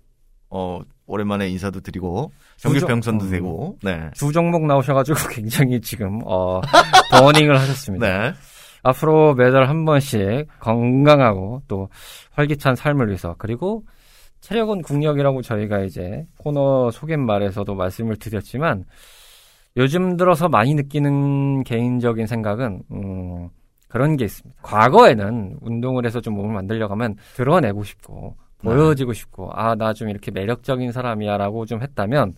어 0.51 0.81
오랜만에 1.07 1.49
인사도 1.49 1.81
드리고 1.81 2.33
정규 2.57 2.85
병선도 2.87 3.27
음. 3.27 3.31
되고, 3.31 3.77
네, 3.83 4.11
두 4.17 4.33
종목 4.33 4.67
나오셔가지고 4.67 5.17
굉장히 5.31 5.81
지금, 5.81 6.21
어, 6.25 6.61
버닝을 7.13 7.57
하셨습니다. 7.61 8.07
네, 8.07 8.33
앞으로 8.83 9.35
매달 9.35 9.69
한 9.69 9.85
번씩 9.85 10.47
건강하고 10.59 11.63
또 11.69 11.89
활기찬 12.33 12.75
삶을 12.75 13.07
위해서 13.09 13.35
그리고 13.39 13.85
체력은 14.41 14.83
국력이라고 14.83 15.43
저희가 15.43 15.81
이제 15.81 16.27
코너 16.39 16.91
소개말에서도 16.91 17.75
말씀을 17.75 18.17
드렸지만 18.17 18.85
요즘 19.77 20.17
들어서 20.17 20.49
많이 20.49 20.75
느끼는 20.75 21.65
개인적인 21.65 22.27
생각은 22.27 22.83
음, 22.93 23.49
그런 23.89 24.17
게 24.17 24.25
있습니다. 24.25 24.61
과거에는 24.63 25.59
운동을 25.61 26.07
해서 26.07 26.21
좀 26.21 26.35
몸을 26.35 26.55
만들려고 26.55 26.93
하면 26.95 27.17
드러내고 27.35 27.85
싶고 27.85 28.37
네. 28.63 28.71
보여지고 28.71 29.13
싶고 29.13 29.51
아 29.53 29.75
나 29.75 29.93
좀 29.93 30.09
이렇게 30.09 30.31
매력적인 30.31 30.93
사람이야라고 30.93 31.67
좀 31.67 31.83
했다면 31.83 32.33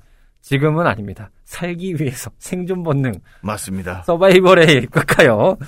지금은 0.49 0.87
아닙니다. 0.87 1.31
살기 1.45 1.97
위해서 2.01 2.31
생존 2.41 2.83
본능 2.83 3.13
맞습니다, 3.43 4.03
서바이벌에 4.07 4.73
입각하여 4.85 5.59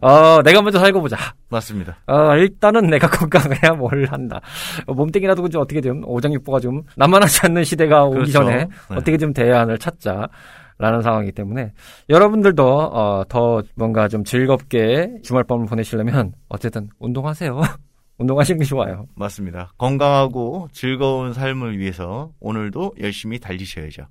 어, 0.00 0.42
내가 0.42 0.62
먼저 0.62 0.78
살고 0.78 1.02
보자. 1.02 1.18
맞습니다. 1.50 1.98
어, 2.06 2.34
일단은 2.36 2.86
내가 2.88 3.06
건강해야 3.10 3.72
뭘 3.76 4.06
한다. 4.06 4.40
어, 4.86 4.94
몸뚱이라도 4.94 5.46
좀 5.50 5.60
어떻게 5.60 5.82
좀 5.82 6.02
오장육부가 6.06 6.58
좀 6.60 6.82
남만하지 6.96 7.40
않는 7.48 7.64
시대가 7.64 8.04
오기 8.04 8.14
그렇죠. 8.14 8.32
전에 8.32 8.56
네. 8.56 8.68
어떻게 8.88 9.18
좀 9.18 9.34
대안을 9.34 9.76
찾자 9.76 10.26
라는 10.78 11.02
상황이기 11.02 11.32
때문에 11.32 11.72
여러분들도 12.08 12.66
어, 12.66 13.24
더 13.28 13.62
뭔가 13.74 14.08
좀 14.08 14.24
즐겁게 14.24 15.18
주말 15.22 15.44
밤을 15.44 15.66
보내시려면 15.66 16.32
어쨌든 16.48 16.88
운동하세요. 16.98 17.60
운동하시는 18.20 18.58
게 18.60 18.64
좋아요. 18.64 19.06
맞습니다. 19.16 19.72
건강하고 19.78 20.68
즐거운 20.72 21.32
삶을 21.32 21.78
위해서 21.78 22.30
오늘도 22.38 22.92
열심히 23.00 23.38
달리셔야죠. 23.38 24.06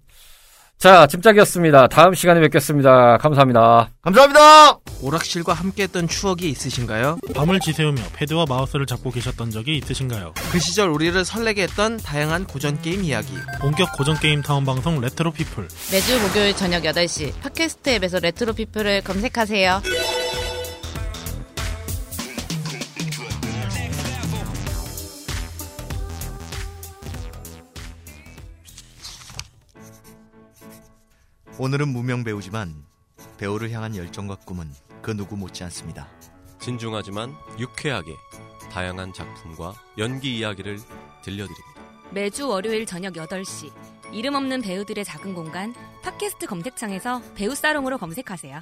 자, 0.79 1.05
짐짝이었습니다. 1.07 1.87
다음 1.87 2.13
시간에 2.13 2.39
뵙겠습니다. 2.39 3.17
감사합니다. 3.17 3.89
감사합니다. 4.01 4.79
오락실과 5.01 5.51
함께했던 5.51 6.07
추억이 6.07 6.49
있으신가요? 6.49 7.17
밤을 7.35 7.59
지새우며 7.59 8.01
패드와 8.13 8.45
마우스를 8.47 8.85
잡고 8.85 9.11
계셨던 9.11 9.51
적이 9.51 9.77
있으신가요? 9.77 10.33
그 10.51 10.59
시절 10.59 10.87
우리를 10.87 11.25
설레게 11.25 11.63
했던 11.63 11.97
다양한 11.97 12.45
고전 12.45 12.81
게임 12.81 13.03
이야기. 13.03 13.33
본격 13.59 13.91
고전 13.97 14.17
게임 14.19 14.41
타운 14.41 14.63
방송 14.63 15.01
Retro 15.01 15.31
People 15.33 15.67
매주 15.91 16.17
목요일 16.21 16.55
저녁 16.55 16.83
8시 16.83 17.37
팟캐스트 17.41 17.89
앱에서 17.89 18.19
Retro 18.19 18.53
People을 18.53 19.01
검색하세요. 19.01 19.81
오늘은 31.61 31.89
무명 31.89 32.23
배우지만 32.23 32.73
배우를 33.37 33.69
향한 33.71 33.93
열정과 33.93 34.35
꿈은 34.45 34.65
그 35.01 35.11
누구 35.11 35.35
못지 35.35 35.61
않습니다. 35.65 36.07
진중하지만 36.57 37.33
유쾌하게 37.59 38.13
다양한 38.71 39.11
작품과 39.11 39.73
연기 39.97 40.37
이야기를 40.37 40.77
들려드립니다. 41.21 41.81
매주 42.11 42.47
월요일 42.47 42.85
저녁 42.85 43.15
8시 43.15 43.73
이름 44.13 44.35
없는 44.35 44.61
배우들의 44.61 45.03
작은 45.03 45.33
공간 45.33 45.75
팟캐스트 46.01 46.47
검색창에서 46.47 47.21
배우 47.35 47.53
사롱으로 47.53 47.97
검색하세요. 47.97 48.61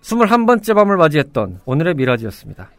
21번째 0.00 0.74
밤을 0.76 0.96
맞이했던 0.96 1.62
오늘의 1.64 1.94
미라지였습니다. 1.94 2.70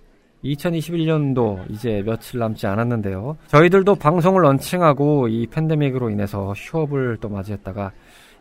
2021년도 0.43 1.69
이제 1.69 2.01
며칠 2.05 2.39
남지 2.39 2.65
않았는데요. 2.67 3.37
저희들도 3.47 3.95
방송을 3.95 4.43
런칭하고 4.43 5.27
이 5.27 5.47
팬데믹으로 5.47 6.09
인해서 6.09 6.53
휴업을 6.53 7.17
또 7.19 7.29
맞이했다가 7.29 7.91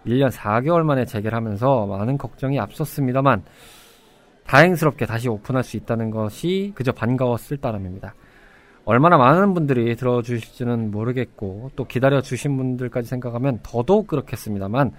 1년 0.06 0.30
4개월 0.30 0.82
만에 0.82 1.04
재개하면서 1.04 1.86
많은 1.86 2.18
걱정이 2.18 2.58
앞섰습니다만 2.60 3.42
다행스럽게 4.46 5.06
다시 5.06 5.28
오픈할 5.28 5.62
수 5.64 5.76
있다는 5.76 6.10
것이 6.10 6.72
그저 6.74 6.92
반가웠을 6.92 7.58
따름입니다. 7.58 8.14
얼마나 8.84 9.18
많은 9.18 9.52
분들이 9.52 9.94
들어주실지는 9.96 10.90
모르겠고 10.90 11.72
또 11.76 11.84
기다려주신 11.84 12.56
분들까지 12.56 13.06
생각하면 13.06 13.58
더더욱 13.62 14.06
그렇겠습니다만 14.06 14.92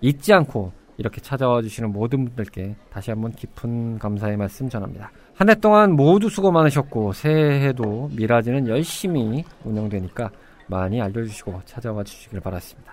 잊지 0.00 0.32
않고 0.32 0.72
이렇게 0.96 1.20
찾아와 1.20 1.62
주시는 1.62 1.92
모든 1.92 2.24
분들께 2.24 2.74
다시 2.90 3.12
한번 3.12 3.30
깊은 3.30 4.00
감사의 4.00 4.36
말씀 4.36 4.68
전합니다. 4.68 5.12
한 5.38 5.48
해 5.48 5.54
동안 5.54 5.92
모두 5.92 6.28
수고 6.28 6.50
많으셨고 6.50 7.12
새해에도 7.12 8.10
미라지는 8.16 8.66
열심히 8.66 9.44
운영되니까 9.64 10.30
많이 10.66 11.00
알려주시고 11.00 11.62
찾아와 11.64 12.02
주시길 12.02 12.40
바랐습니다. 12.40 12.92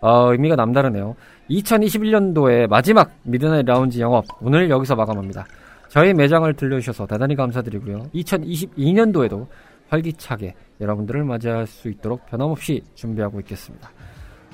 어, 0.00 0.30
의미가 0.30 0.54
남다르네요. 0.54 1.16
2021년도의 1.50 2.68
마지막 2.68 3.10
Midnight 3.24 3.66
Lounge 3.66 4.00
영업 4.00 4.24
오늘 4.40 4.70
여기서 4.70 4.94
마감합니다. 4.94 5.44
저희 5.88 6.14
매장을 6.14 6.52
들려주셔서 6.54 7.08
대단히 7.08 7.34
감사드리고요. 7.34 8.10
2022년도에도 8.14 9.48
활기차게 9.88 10.54
여러분들을 10.80 11.24
맞이할 11.24 11.66
수 11.66 11.88
있도록 11.88 12.26
변함없이 12.26 12.82
준비하고 12.94 13.40
있겠습니다. 13.40 13.90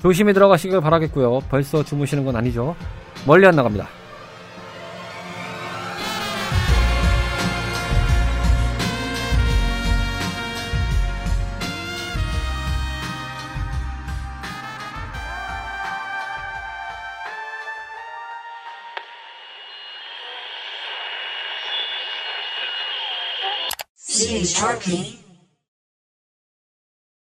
조심히 0.01 0.33
들어가시길 0.33 0.81
바라겠고요. 0.81 1.41
벌써 1.47 1.83
주무시는 1.83 2.25
건 2.25 2.35
아니죠? 2.35 2.75
멀리 3.27 3.45
안 3.45 3.55
나갑니다. 3.55 4.02
Sharpie. 24.45 25.22